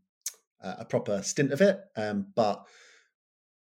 [0.63, 1.81] a proper stint of it.
[1.97, 2.67] Um, but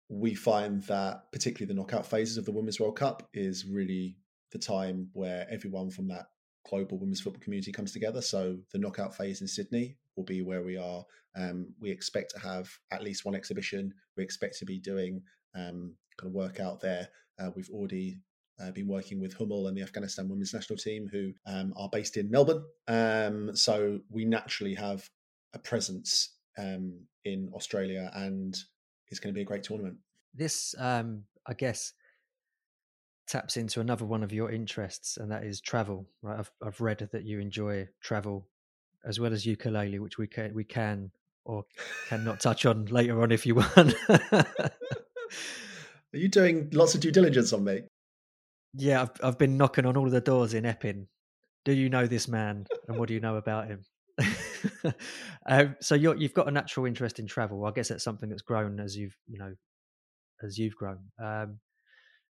[0.09, 4.17] we find that particularly the knockout phases of the Women's World Cup is really
[4.51, 6.27] the time where everyone from that
[6.69, 8.21] global women's football community comes together.
[8.21, 11.03] So the knockout phase in Sydney will be where we are.
[11.35, 13.93] Um, we expect to have at least one exhibition.
[14.15, 15.23] We expect to be doing
[15.55, 17.07] um, kind of work out there.
[17.39, 18.19] Uh, we've already
[18.63, 22.17] uh, been working with Hummel and the Afghanistan women's national team, who um, are based
[22.17, 22.63] in Melbourne.
[22.87, 25.09] Um, so we naturally have
[25.53, 28.57] a presence um, in Australia, and
[29.09, 29.97] it's going to be a great tournament.
[30.33, 31.93] This, um, I guess,
[33.27, 36.07] taps into another one of your interests, and that is travel.
[36.21, 38.47] Right, I've I've read that you enjoy travel
[39.05, 41.11] as well as ukulele, which we can we can
[41.45, 41.65] or
[42.07, 43.95] cannot touch on later on if you want.
[46.13, 47.81] Are you doing lots of due diligence on me?
[48.75, 51.07] Yeah, I've I've been knocking on all of the doors in Epping.
[51.65, 53.85] Do you know this man, and what do you know about him?
[55.47, 57.65] um, so you have got a natural interest in travel.
[57.65, 59.53] I guess that's something that's grown as you've you know
[60.43, 60.99] as you've grown.
[61.23, 61.59] Um,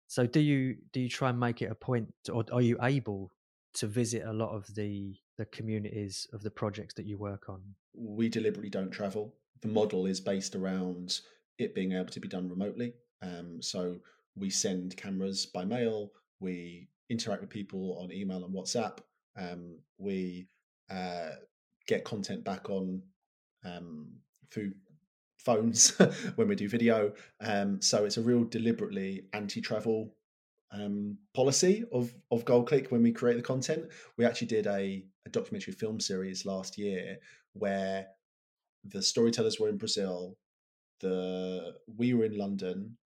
[0.07, 3.31] so do you do you try and make it a point, or are you able
[3.75, 7.63] to visit a lot of the the communities of the projects that you work on?
[7.95, 9.35] We deliberately don't travel.
[9.63, 11.21] The model is based around
[11.59, 12.95] it being able to be done remotely.
[13.23, 13.99] Um, so
[14.37, 16.11] we send cameras by mail.
[16.41, 18.99] We interact with people on email and WhatsApp.
[19.37, 20.47] Um, we
[20.91, 21.31] uh,
[21.87, 23.03] get content back on
[23.65, 24.09] um,
[24.51, 24.73] through
[25.39, 25.91] phones
[26.37, 27.13] when we do video.
[27.41, 30.15] Um, so it's a real deliberately anti-travel
[30.73, 33.87] um, policy of of GoalClick when we create the content.
[34.17, 37.19] We actually did a, a documentary film series last year
[37.55, 38.07] where
[38.85, 40.37] the storytellers were in Brazil,
[41.01, 42.97] the we were in London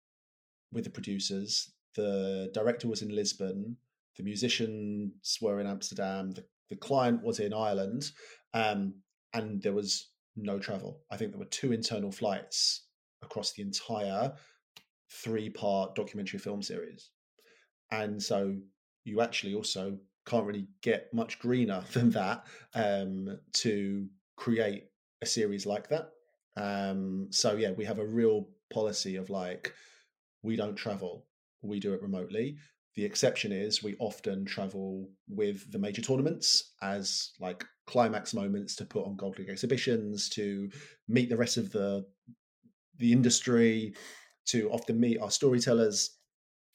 [0.72, 3.76] with the producers, the director was in Lisbon,
[4.16, 8.10] the musicians were in Amsterdam, the, the client was in Ireland,
[8.52, 8.94] um,
[9.32, 11.00] and there was no travel.
[11.10, 12.86] I think there were two internal flights
[13.22, 14.32] across the entire
[15.10, 17.10] three part documentary film series.
[17.90, 18.56] And so
[19.04, 24.84] you actually also can't really get much greener than that um, to create
[25.22, 26.10] a series like that.
[26.56, 29.72] Um, so yeah, we have a real policy of like,
[30.42, 31.26] we don't travel,
[31.64, 32.56] we do it remotely.
[32.96, 38.84] The exception is we often travel with the major tournaments as like climax moments to
[38.84, 40.70] put on Goal Click exhibitions, to
[41.08, 42.06] meet the rest of the
[42.98, 43.94] the industry,
[44.46, 46.16] to often meet our storytellers.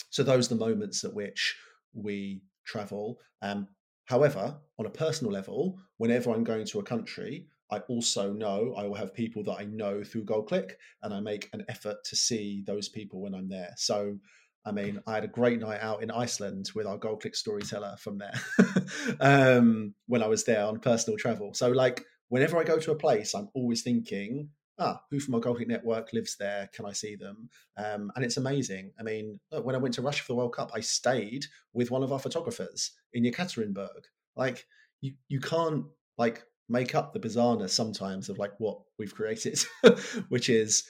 [0.09, 1.55] So those are the moments at which
[1.93, 3.19] we travel.
[3.41, 3.67] Um,
[4.05, 8.83] however, on a personal level, whenever I'm going to a country, I also know I
[8.83, 10.71] will have people that I know through GoalClick,
[11.03, 13.73] and I make an effort to see those people when I'm there.
[13.77, 14.17] So,
[14.65, 17.95] I mean, I had a great night out in Iceland with our Goal Click storyteller
[17.97, 18.33] from there
[19.19, 21.53] um, when I was there on personal travel.
[21.53, 25.41] So, like, whenever I go to a place, I'm always thinking, ah, who from our
[25.41, 26.69] Goal Click network lives there?
[26.73, 27.49] Can I see them?
[27.77, 28.91] Um, and it's amazing.
[28.99, 31.89] I mean, look, when I went to Russia for the World Cup, I stayed with
[31.91, 34.03] one of our photographers in Yekaterinburg.
[34.35, 34.65] Like,
[35.01, 35.85] you, you can't
[36.17, 39.59] like make up the bizarreness sometimes of like what we've created,
[40.29, 40.83] which is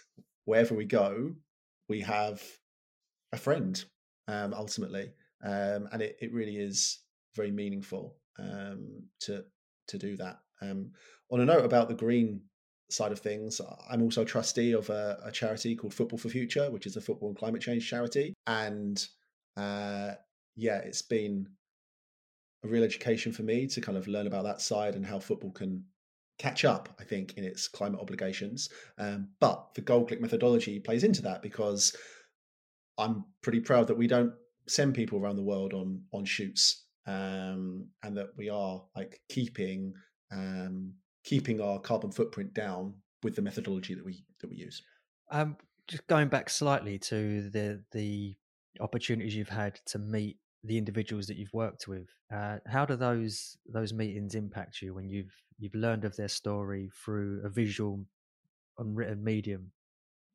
[0.45, 1.33] wherever we go,
[1.87, 2.41] we have
[3.31, 3.83] a friend
[4.27, 5.11] um, ultimately,
[5.43, 6.99] um, and it, it really is
[7.35, 9.43] very meaningful um, to
[9.87, 10.39] to do that.
[10.61, 10.91] Um,
[11.31, 12.41] on a note about the green
[12.89, 16.71] side of things, I'm also a trustee of a, a, charity called Football for Future,
[16.71, 19.05] which is a football and climate change charity, and
[19.57, 20.11] uh,
[20.55, 21.47] yeah, it's been
[22.63, 25.51] a real education for me to kind of learn about that side and how football
[25.51, 25.83] can
[26.39, 28.69] catch up, I think, in its climate obligations.
[28.97, 31.95] Um, but the goal GoalClick methodology plays into that because
[32.99, 34.33] I'm pretty proud that we don't
[34.67, 39.93] send people around the world on on shoots um, and that we are like keeping
[40.31, 44.83] um, keeping our carbon footprint down with the methodology that we that we use.
[45.31, 45.57] Um,
[45.87, 48.35] just going back slightly to the the
[48.79, 52.07] opportunities you've had to meet the individuals that you've worked with.
[52.33, 56.91] Uh, how do those those meetings impact you when you've you've learned of their story
[57.03, 58.05] through a visual,
[58.77, 59.71] unwritten medium,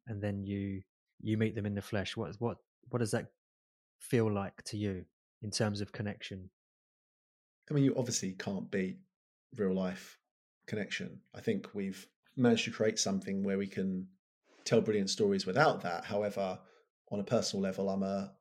[0.08, 0.82] and then you
[1.24, 2.16] you meet them in the flesh?
[2.16, 2.58] What what
[2.90, 3.32] what does that
[3.98, 5.04] feel like to you
[5.42, 6.50] in terms of connection?
[7.70, 8.98] I mean, you obviously can't beat
[9.56, 10.18] real life
[10.66, 11.20] connection.
[11.34, 12.06] I think we've
[12.36, 14.06] managed to create something where we can
[14.64, 16.04] tell brilliant stories without that.
[16.04, 16.58] However,
[17.10, 18.32] on a personal level, I'm a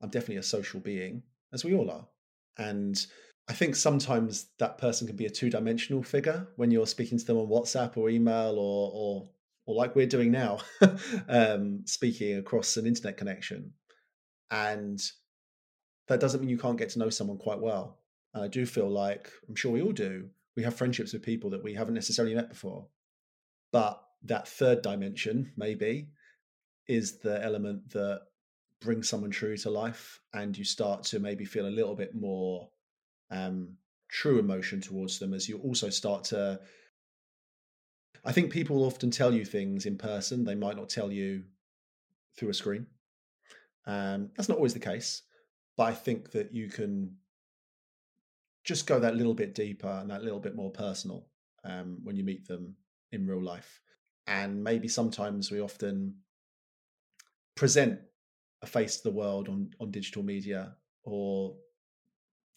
[0.00, 2.06] I'm definitely a social being, as we all are.
[2.58, 3.04] And
[3.48, 7.24] I think sometimes that person can be a two dimensional figure when you're speaking to
[7.24, 9.28] them on WhatsApp or email or, or,
[9.66, 10.58] or like we're doing now,
[11.28, 13.72] um, speaking across an internet connection.
[14.50, 15.00] And
[16.08, 17.98] that doesn't mean you can't get to know someone quite well.
[18.34, 21.50] And I do feel like, I'm sure we all do, we have friendships with people
[21.50, 22.86] that we haven't necessarily met before.
[23.72, 26.08] But that third dimension, maybe,
[26.86, 28.22] is the element that
[28.80, 32.68] brings someone true to life and you start to maybe feel a little bit more
[33.30, 33.76] um,
[34.10, 36.60] true emotion towards them as you also start to
[38.24, 41.42] i think people often tell you things in person they might not tell you
[42.36, 42.86] through a screen
[43.86, 45.22] um, that's not always the case
[45.76, 47.14] but i think that you can
[48.64, 51.26] just go that little bit deeper and that little bit more personal
[51.64, 52.74] um, when you meet them
[53.12, 53.80] in real life
[54.26, 56.14] and maybe sometimes we often
[57.54, 58.00] present
[58.62, 61.54] a face to the world on on digital media or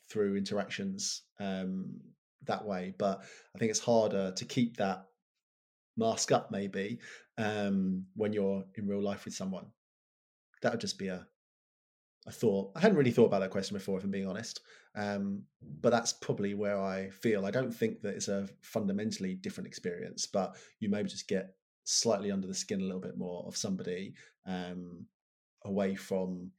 [0.09, 1.99] through interactions um,
[2.45, 2.93] that way.
[2.97, 3.23] But
[3.55, 5.05] I think it's harder to keep that
[5.97, 6.99] mask up maybe
[7.37, 9.65] um, when you're in real life with someone.
[10.61, 11.27] That would just be a
[12.27, 12.71] a thought.
[12.75, 14.59] I hadn't really thought about that question before, if I'm being honest.
[14.95, 15.43] Um,
[15.81, 17.45] but that's probably where I feel.
[17.45, 21.55] I don't think that it's a fundamentally different experience, but you maybe just get
[21.85, 24.13] slightly under the skin a little bit more of somebody
[24.45, 25.05] um,
[25.63, 26.51] away from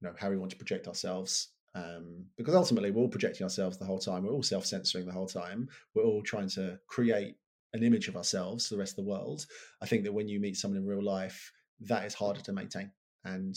[0.00, 3.78] you know how we want to project ourselves um, because ultimately we're all projecting ourselves
[3.78, 7.36] the whole time we're all self-censoring the whole time we're all trying to create
[7.76, 9.46] an image of ourselves to the rest of the world
[9.82, 12.90] i think that when you meet someone in real life that is harder to maintain
[13.24, 13.56] and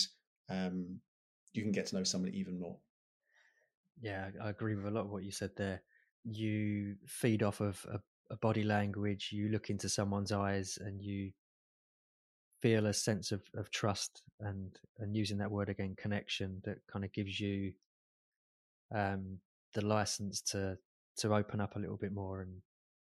[0.50, 1.00] um,
[1.54, 2.78] you can get to know someone even more.
[4.02, 5.82] Yeah i agree with a lot of what you said there.
[6.24, 8.00] You feed off of a,
[8.32, 11.32] a body language you look into someone's eyes and you
[12.62, 17.06] feel a sense of, of trust and and using that word again connection that kind
[17.06, 17.72] of gives you
[18.94, 19.38] um
[19.74, 20.78] the license to
[21.18, 22.62] to open up a little bit more and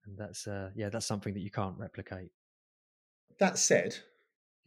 [0.06, 2.30] and that's uh yeah that's something that you can't replicate
[3.38, 3.96] that said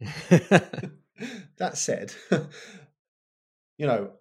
[1.58, 2.12] that said
[3.78, 4.12] you know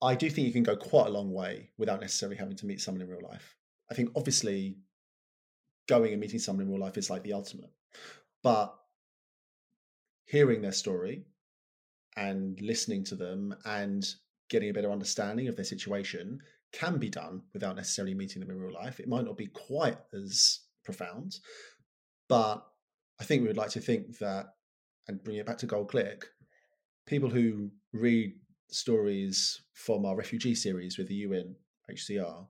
[0.00, 2.80] I do think you can go quite a long way without necessarily having to meet
[2.80, 3.56] someone in real life.
[3.90, 4.76] I think obviously
[5.88, 7.70] going and meeting someone in real life is like the ultimate.
[8.42, 8.74] But
[10.26, 11.24] hearing their story
[12.16, 14.06] and listening to them and
[14.50, 16.40] getting a better understanding of their situation
[16.72, 19.00] can be done without necessarily meeting them in real life.
[19.00, 21.38] It might not be quite as profound,
[22.28, 22.66] but
[23.20, 24.46] I think we would like to think that,
[25.06, 26.26] and bring it back to Goal Click,
[27.06, 28.34] people who read
[28.68, 32.46] stories from our refugee series with the UNHCR,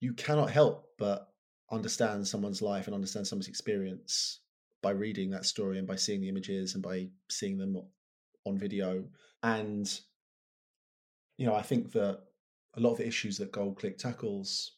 [0.00, 1.28] you cannot help but
[1.72, 4.40] understand someone's life and understand someone's experience
[4.82, 7.76] by reading that story and by seeing the images and by seeing them
[8.46, 9.04] on video.
[9.42, 10.00] And,
[11.36, 12.20] you know, I think that
[12.74, 14.72] a lot of the issues that Goal Click tackles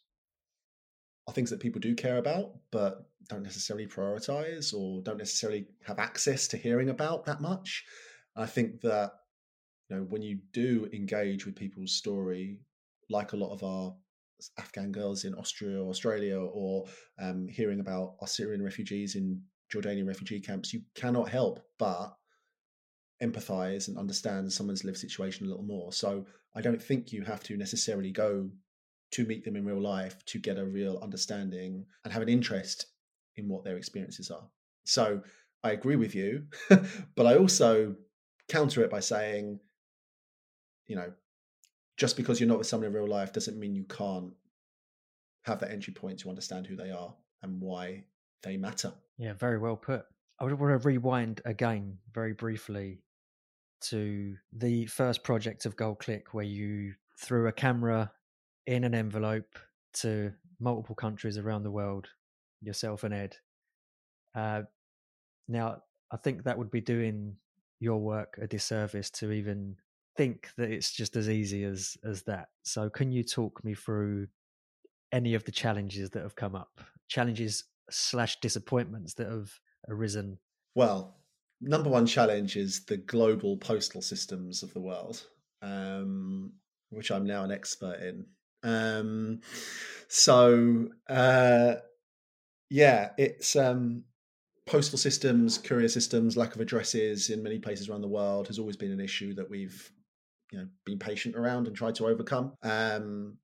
[1.26, 5.98] are things that people do care about, but don't necessarily prioritize or don't necessarily have
[5.98, 7.84] access to hearing about that much.
[8.36, 9.12] I think that
[9.88, 12.60] you know when you do engage with people's story,
[13.10, 13.94] like a lot of our
[14.58, 16.86] Afghan girls in Austria or Australia, or
[17.20, 19.40] um, hearing about our Syrian refugees in
[19.72, 22.14] Jordanian refugee camps, you cannot help but
[23.22, 25.92] empathize and understand someone's lived situation a little more.
[25.92, 28.50] So I don't think you have to necessarily go
[29.12, 32.86] to meet them in real life to get a real understanding and have an interest
[33.36, 34.48] in what their experiences are.
[34.84, 35.22] So
[35.62, 37.94] I agree with you, but I also
[38.48, 39.60] counter it by saying,
[40.86, 41.12] you know,
[41.96, 44.32] just because you're not with someone in real life doesn't mean you can't
[45.44, 48.04] have that entry point to understand who they are and why
[48.42, 48.92] they matter.
[49.18, 50.04] Yeah, very well put.
[50.40, 52.98] I would want to rewind again very briefly
[53.82, 58.10] to the first project of Goal Click, where you threw a camera
[58.66, 59.58] in an envelope
[59.94, 62.08] to multiple countries around the world,
[62.60, 63.36] yourself and Ed.
[64.34, 64.62] Uh,
[65.48, 67.36] now, I think that would be doing
[67.80, 69.76] your work a disservice to even
[70.16, 72.48] think that it's just as easy as as that.
[72.62, 74.28] So, can you talk me through
[75.10, 79.52] any of the challenges that have come up, challenges slash disappointments that have
[79.88, 80.38] arisen?
[80.74, 81.16] Well,
[81.62, 85.24] number one challenge is the global postal systems of the world,
[85.62, 86.52] um,
[86.90, 88.26] which I'm now an expert in.
[88.64, 89.40] Um,
[90.08, 91.76] so uh,
[92.68, 94.04] yeah, it's um,
[94.66, 98.76] postal systems, courier systems, lack of addresses in many places around the world has always
[98.76, 99.90] been an issue that we've
[100.50, 102.52] you know been patient around and tried to overcome.
[102.62, 103.38] Um,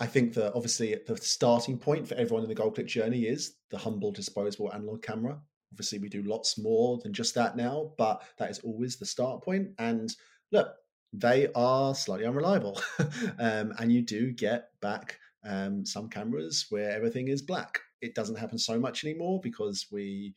[0.00, 3.56] I think that obviously the starting point for everyone in the Goal Click journey is
[3.70, 5.40] the humble disposable analog camera.
[5.72, 9.42] Obviously, we do lots more than just that now, but that is always the start
[9.42, 9.68] point.
[9.78, 10.14] And
[10.52, 10.74] look,
[11.12, 12.80] they are slightly unreliable,
[13.38, 17.80] um, and you do get back um, some cameras where everything is black.
[18.00, 20.34] It doesn't happen so much anymore because we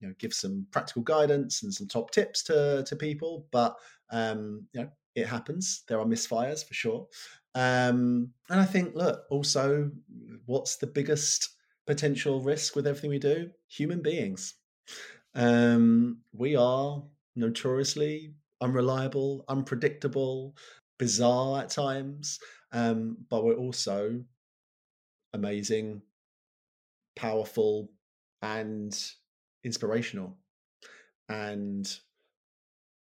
[0.00, 3.74] you know give some practical guidance and some top tips to to people, but
[4.10, 5.84] um, you know it happens.
[5.88, 7.06] There are misfires for sure.
[7.54, 9.90] Um, and I think, look, also,
[10.46, 11.50] what's the biggest
[11.86, 13.50] potential risk with everything we do?
[13.68, 14.54] Human beings.
[15.34, 17.02] Um, we are
[17.36, 20.54] notoriously unreliable, unpredictable,
[20.98, 22.38] bizarre at times,
[22.72, 24.22] um, but we're also
[25.32, 26.02] amazing,
[27.16, 27.90] powerful,
[28.42, 28.96] and
[29.64, 30.36] inspirational.
[31.28, 31.88] And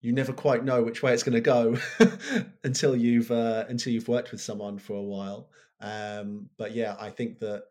[0.03, 1.77] you never quite know which way it's going to go
[2.65, 5.49] until you've uh, until you've worked with someone for a while.
[5.81, 7.65] Um, but yeah, I think that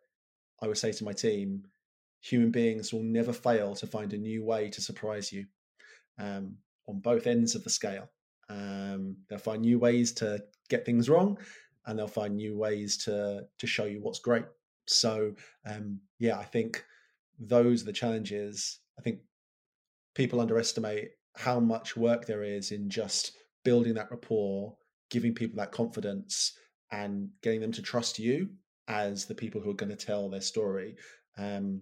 [0.61, 1.65] I would say to my team,
[2.21, 5.45] human beings will never fail to find a new way to surprise you
[6.19, 6.55] um,
[6.87, 8.09] on both ends of the scale.
[8.49, 11.37] Um, they'll find new ways to get things wrong,
[11.85, 14.45] and they'll find new ways to to show you what's great.
[14.85, 15.33] So
[15.65, 16.83] um, yeah, I think
[17.39, 18.79] those are the challenges.
[18.99, 19.19] I think
[20.13, 24.75] people underestimate how much work there is in just building that rapport,
[25.09, 26.53] giving people that confidence,
[26.91, 28.49] and getting them to trust you
[28.87, 30.97] as the people who are going to tell their story.
[31.37, 31.81] Um,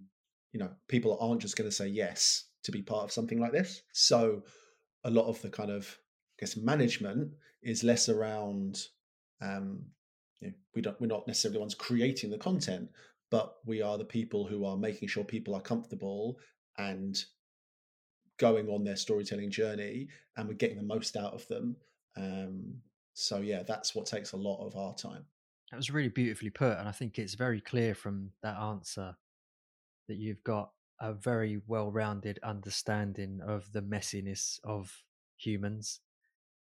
[0.52, 3.52] you know, people aren't just going to say yes to be part of something like
[3.52, 3.82] this.
[3.94, 4.44] So,
[5.04, 5.98] a lot of the kind of,
[6.38, 7.32] I guess, management
[7.64, 8.80] is less around.
[9.42, 9.86] Um,
[10.42, 11.00] you know, we don't.
[11.00, 12.90] We're not necessarily the ones creating the content,
[13.30, 16.40] but we are the people who are making sure people are comfortable
[16.78, 17.18] and
[18.40, 21.76] going on their storytelling journey and we're getting the most out of them.
[22.18, 22.76] Um,
[23.14, 25.26] so yeah, that's what takes a lot of our time.
[25.72, 29.16] That was really beautifully put, and I think it's very clear from that answer
[30.10, 35.04] that you've got a very well-rounded understanding of the messiness of
[35.38, 36.02] humans,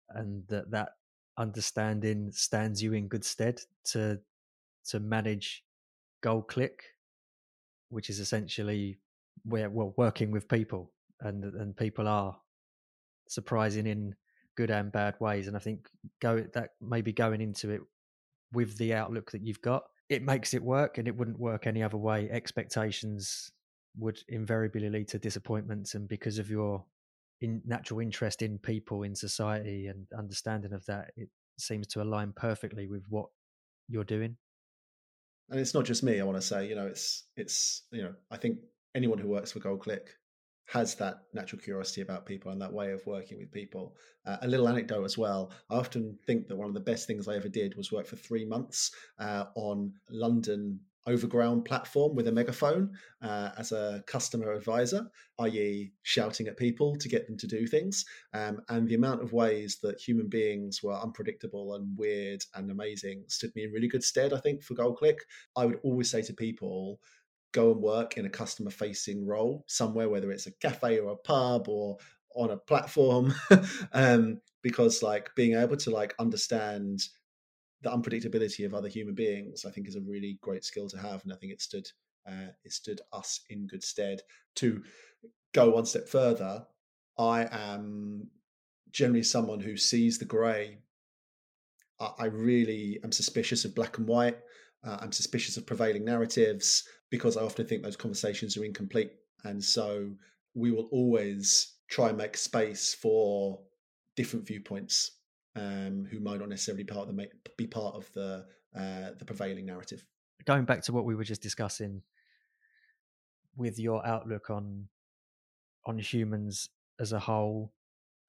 [0.08, 0.96] and that that
[1.36, 4.18] understanding stands you in good stead to
[4.86, 5.64] to manage
[6.22, 6.82] Goal Click,
[7.90, 8.98] which is essentially
[9.44, 12.36] where well working with people and and people are
[13.28, 14.14] surprising in
[14.56, 15.46] good and bad ways.
[15.46, 15.88] And I think
[16.20, 17.80] go that maybe going into it
[18.52, 21.82] with the outlook that you've got, it makes it work, and it wouldn't work any
[21.82, 22.28] other way.
[22.30, 23.50] Expectations
[23.98, 26.84] would invariably lead to disappointments, and because of your
[27.40, 32.32] in natural interest in people, in society, and understanding of that, it seems to align
[32.34, 33.26] perfectly with what
[33.88, 34.36] you're doing.
[35.50, 36.20] And it's not just me.
[36.20, 38.58] I want to say, you know, it's it's you know, I think
[38.94, 40.08] anyone who works for GoalClick
[40.66, 43.96] has that natural curiosity about people and that way of working with people.
[44.24, 45.52] Uh, a little anecdote as well.
[45.70, 48.16] I often think that one of the best things I ever did was work for
[48.16, 52.90] three months uh, on London overground platform with a megaphone
[53.22, 55.06] uh, as a customer advisor,
[55.40, 58.04] i.e., shouting at people to get them to do things.
[58.34, 63.24] Um, and the amount of ways that human beings were unpredictable and weird and amazing
[63.28, 65.18] stood me in really good stead, I think, for GoalClick.
[65.56, 67.00] I would always say to people,
[67.52, 71.16] go and work in a customer facing role somewhere, whether it's a cafe or a
[71.16, 71.98] pub or
[72.34, 73.32] on a platform,
[73.92, 77.02] um, because like being able to like understand
[77.82, 81.22] the unpredictability of other human beings, I think, is a really great skill to have,
[81.24, 81.86] and I think it stood
[82.26, 84.20] uh, it stood us in good stead.
[84.56, 84.82] To
[85.52, 86.64] go one step further,
[87.18, 88.28] I am
[88.92, 90.78] generally someone who sees the grey.
[92.00, 94.38] I, I really am suspicious of black and white.
[94.84, 99.12] Uh, I'm suspicious of prevailing narratives because I often think those conversations are incomplete.
[99.44, 100.10] And so
[100.54, 103.60] we will always try and make space for
[104.16, 105.12] different viewpoints
[105.54, 109.66] um, who might not necessarily part of the, be part of the uh, the prevailing
[109.66, 110.02] narrative.
[110.46, 112.00] Going back to what we were just discussing
[113.54, 114.88] with your outlook on
[115.84, 117.74] on humans as a whole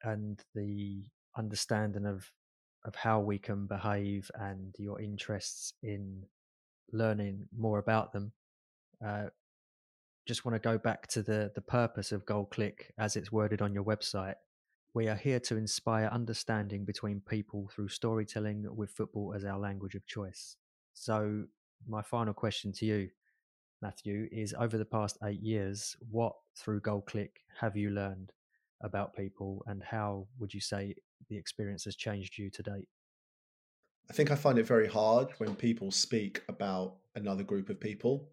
[0.04, 1.06] and the
[1.38, 2.30] understanding of
[2.84, 6.24] of how we can behave and your interests in
[6.92, 8.34] learning more about them
[9.06, 9.26] uh,
[10.28, 13.62] just want to go back to the the purpose of Goal Click as it's worded
[13.62, 14.36] on your website.
[14.94, 19.96] We are here to inspire understanding between people through storytelling with football as our language
[19.96, 20.56] of choice.
[20.94, 21.46] So,
[21.88, 23.10] my final question to you,
[23.82, 28.32] Matthew, is over the past eight years, what through Goal Click have you learned
[28.82, 30.94] about people and how would you say
[31.30, 32.88] the experience has changed you to date?
[34.10, 38.30] I think I find it very hard when people speak about another group of people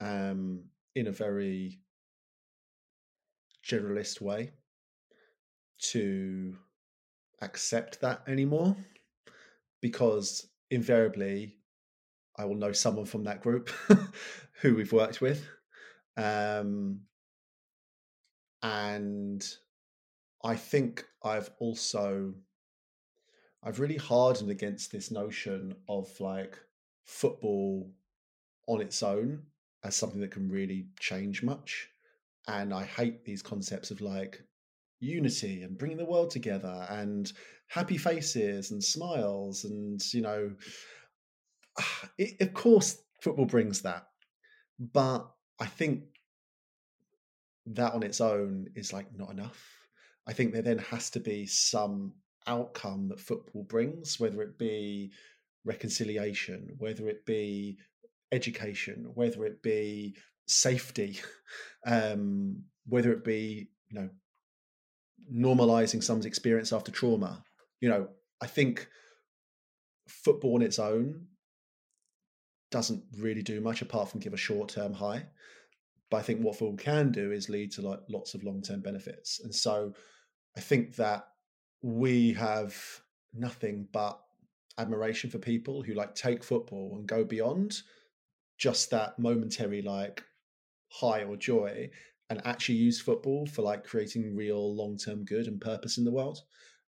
[0.00, 1.80] um, in a very
[3.66, 4.52] generalist way
[5.78, 6.56] to
[7.42, 8.76] accept that anymore
[9.80, 11.56] because invariably
[12.36, 13.70] I will know someone from that group
[14.60, 15.46] who we've worked with.
[16.16, 17.00] Um,
[18.62, 19.46] and
[20.44, 22.34] I think I've also
[23.62, 26.58] I've really hardened against this notion of like
[27.04, 27.90] football
[28.66, 29.42] on its own
[29.84, 31.88] as something that can really change much.
[32.48, 34.42] And I hate these concepts of like
[34.98, 37.32] unity and bringing the world together and
[37.68, 39.64] happy faces and smiles.
[39.64, 40.52] And, you know,
[42.18, 44.06] it, of course, football brings that.
[44.78, 46.04] But I think
[47.66, 49.62] that on its own is like not enough.
[50.26, 52.14] I think there then has to be some
[52.46, 55.12] outcome that football brings, whether it be
[55.64, 57.78] reconciliation, whether it be
[58.32, 60.16] education, whether it be
[60.46, 61.20] safety,
[61.86, 64.10] um, whether it be you know
[65.32, 67.44] normalizing someone's experience after trauma.
[67.80, 68.08] You know,
[68.40, 68.88] I think
[70.08, 71.26] football on its own
[72.70, 75.26] doesn't really do much apart from give a short term high.
[76.10, 78.80] But I think what football can do is lead to like lots of long term
[78.80, 79.40] benefits.
[79.42, 79.92] And so
[80.56, 81.28] I think that
[81.82, 82.76] we have
[83.32, 84.20] nothing but
[84.78, 87.82] admiration for people who like take football and go beyond
[88.60, 90.22] just that momentary like
[90.90, 91.88] high or joy
[92.28, 96.38] and actually use football for like creating real long-term good and purpose in the world.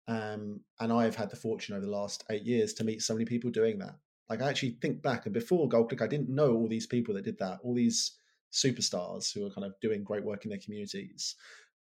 [0.07, 3.25] Um, and i've had the fortune over the last eight years to meet so many
[3.25, 3.97] people doing that.
[4.29, 7.25] Like i actually think back and before GoalClick i didn't know all these people that
[7.25, 8.18] did that all these
[8.53, 11.37] superstars who are kind of doing great work in their communities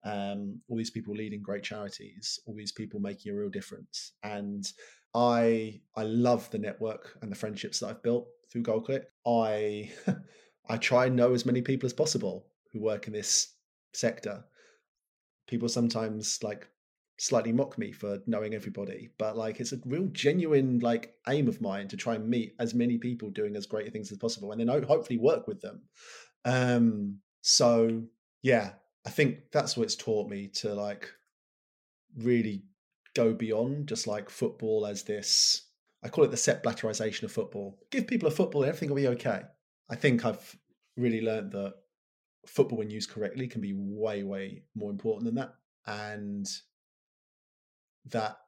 [0.05, 4.13] um, all these people leading great charities all these people making a real difference.
[4.23, 4.71] And
[5.15, 9.91] i i love the network and the friendships that i've built through GoalClick, I
[10.69, 13.55] I try and know as many people as possible who work in this
[13.93, 14.45] sector.
[15.49, 16.69] People sometimes like
[17.19, 21.61] slightly mock me for knowing everybody, but like it's a real genuine like aim of
[21.61, 24.61] mine to try and meet as many people doing as great things as possible, and
[24.61, 25.83] then hopefully work with them.
[26.45, 28.03] Um, so
[28.43, 28.73] yeah,
[29.07, 31.11] I think that's what it's taught me to like
[32.17, 32.63] really
[33.15, 35.70] go beyond just like football as this
[36.03, 37.79] I call it the Sepp Blatterization of football.
[37.91, 39.43] Give people a football everything will be okay.
[39.91, 40.57] I think I've
[40.97, 41.75] really learned that
[42.47, 45.55] football, when used correctly, can be way, way more important than that.
[45.87, 46.49] And
[48.07, 48.39] that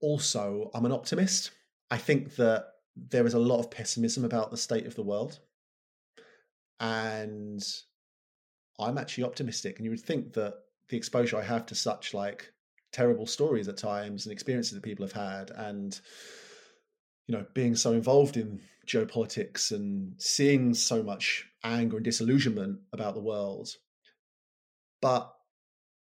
[0.00, 1.52] also I'm an optimist.
[1.90, 5.38] I think that there is a lot of pessimism about the state of the world.
[6.80, 7.62] And
[8.78, 9.76] I'm actually optimistic.
[9.76, 10.54] And you would think that
[10.88, 12.52] the exposure I have to such like
[12.92, 16.00] terrible stories at times and experiences that people have had and
[17.26, 23.14] you know being so involved in geopolitics and seeing so much anger and disillusionment about
[23.14, 23.68] the world.
[25.00, 25.32] But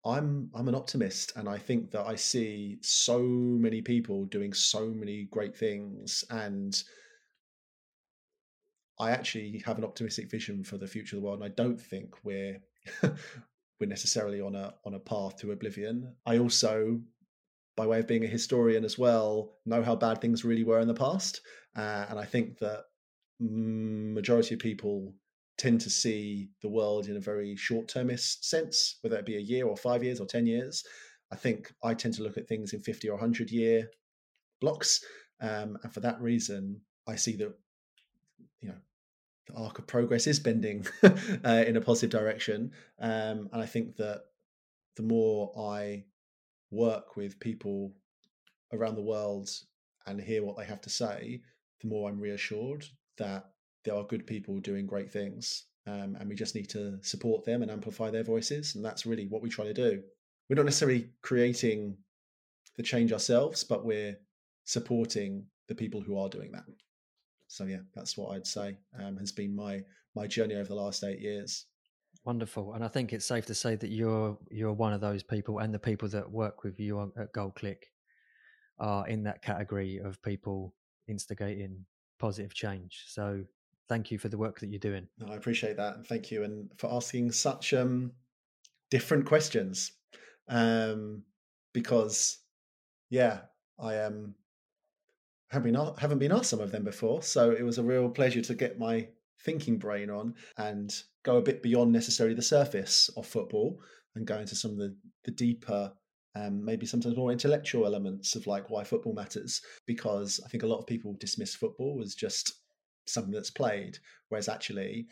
[0.03, 4.87] i'm i'm an optimist and i think that i see so many people doing so
[4.87, 6.85] many great things and
[8.99, 11.79] i actually have an optimistic vision for the future of the world and i don't
[11.79, 12.59] think we're
[13.81, 16.15] we're necessarily on a on a path to oblivion.
[16.27, 17.01] I also
[17.81, 20.87] by way of being a historian as well, know how bad things really were in
[20.87, 21.41] the past.
[21.75, 22.85] Uh, and I think that
[23.41, 25.15] majority of people
[25.57, 29.67] tend to see the world in a very short-termist sense, whether it be a year
[29.67, 30.85] or five years or ten years.
[31.33, 33.89] I think I tend to look at things in fifty or hundred year
[34.61, 35.03] blocks,
[35.41, 37.55] um, and for that reason, I see that
[38.61, 38.81] you know
[39.47, 43.97] the arc of progress is bending uh, in a positive direction, um, and I think
[43.97, 44.25] that
[44.97, 46.05] the more I
[46.71, 47.93] work with people
[48.73, 49.51] around the world
[50.07, 51.41] and hear what they have to say,
[51.81, 52.87] the more I'm reassured
[53.19, 53.51] that
[53.85, 55.65] there are good people doing great things.
[55.87, 58.75] Um, and we just need to support them and amplify their voices.
[58.75, 60.03] And that's really what we try to do.
[60.49, 61.97] We're not necessarily creating
[62.77, 64.17] the change ourselves, but we're
[64.65, 66.65] supporting the people who are doing that.
[67.49, 69.83] So yeah, that's what I'd say um, has been my
[70.15, 71.67] my journey over the last eight years.
[72.25, 75.61] Wonderful, and I think it's safe to say that you're you're one of those people,
[75.61, 77.85] and the people that work with you at GoalClick
[78.79, 80.75] are in that category of people
[81.09, 81.87] instigating
[82.19, 83.05] positive change.
[83.09, 83.43] So,
[83.89, 85.09] thank you for the work that you're doing.
[85.19, 88.13] No, I appreciate that, and thank you, and for asking such um,
[88.91, 89.93] different questions,
[90.49, 91.23] um,
[91.73, 92.39] because
[93.09, 93.41] yeah,
[93.79, 94.13] I am.
[94.13, 94.35] Um,
[95.49, 98.43] haven't been haven't been asked some of them before, so it was a real pleasure
[98.43, 99.09] to get my
[99.45, 103.79] thinking brain on and go a bit beyond necessarily the surface of football
[104.15, 105.93] and go into some of the, the deeper
[106.37, 109.61] um, maybe sometimes more intellectual elements of like why football matters.
[109.87, 112.55] Because i think a lot of people dismiss football as just
[113.07, 115.07] something that's played whereas actually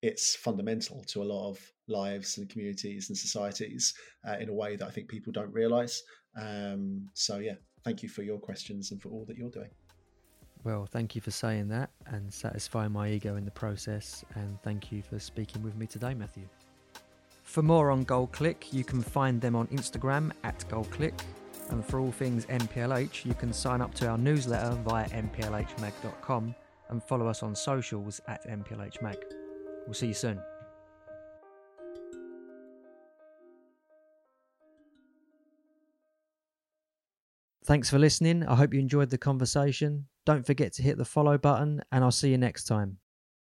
[0.00, 1.58] it's fundamental to a lot of
[1.88, 3.94] lives and communities and societies
[4.26, 6.02] uh, in a way that i think people don't realize.
[6.40, 7.54] Um, so yeah
[7.84, 9.70] thank you for your questions and for all that you're doing
[10.64, 14.24] well, thank you for saying that and satisfying my ego in the process.
[14.34, 16.48] And thank you for speaking with me today, Matthew.
[17.42, 21.14] For more on Goal Click, you can find them on Instagram at Goal Click.
[21.68, 26.54] And for all things NPLH, you can sign up to our newsletter via nplhmag.com
[26.88, 29.16] and follow us on socials at nplhmag.
[29.86, 30.40] We'll see you soon.
[37.66, 38.46] Thanks for listening.
[38.46, 40.06] I hope you enjoyed the conversation.
[40.24, 42.98] Don't forget to hit the follow button, and I'll see you next time.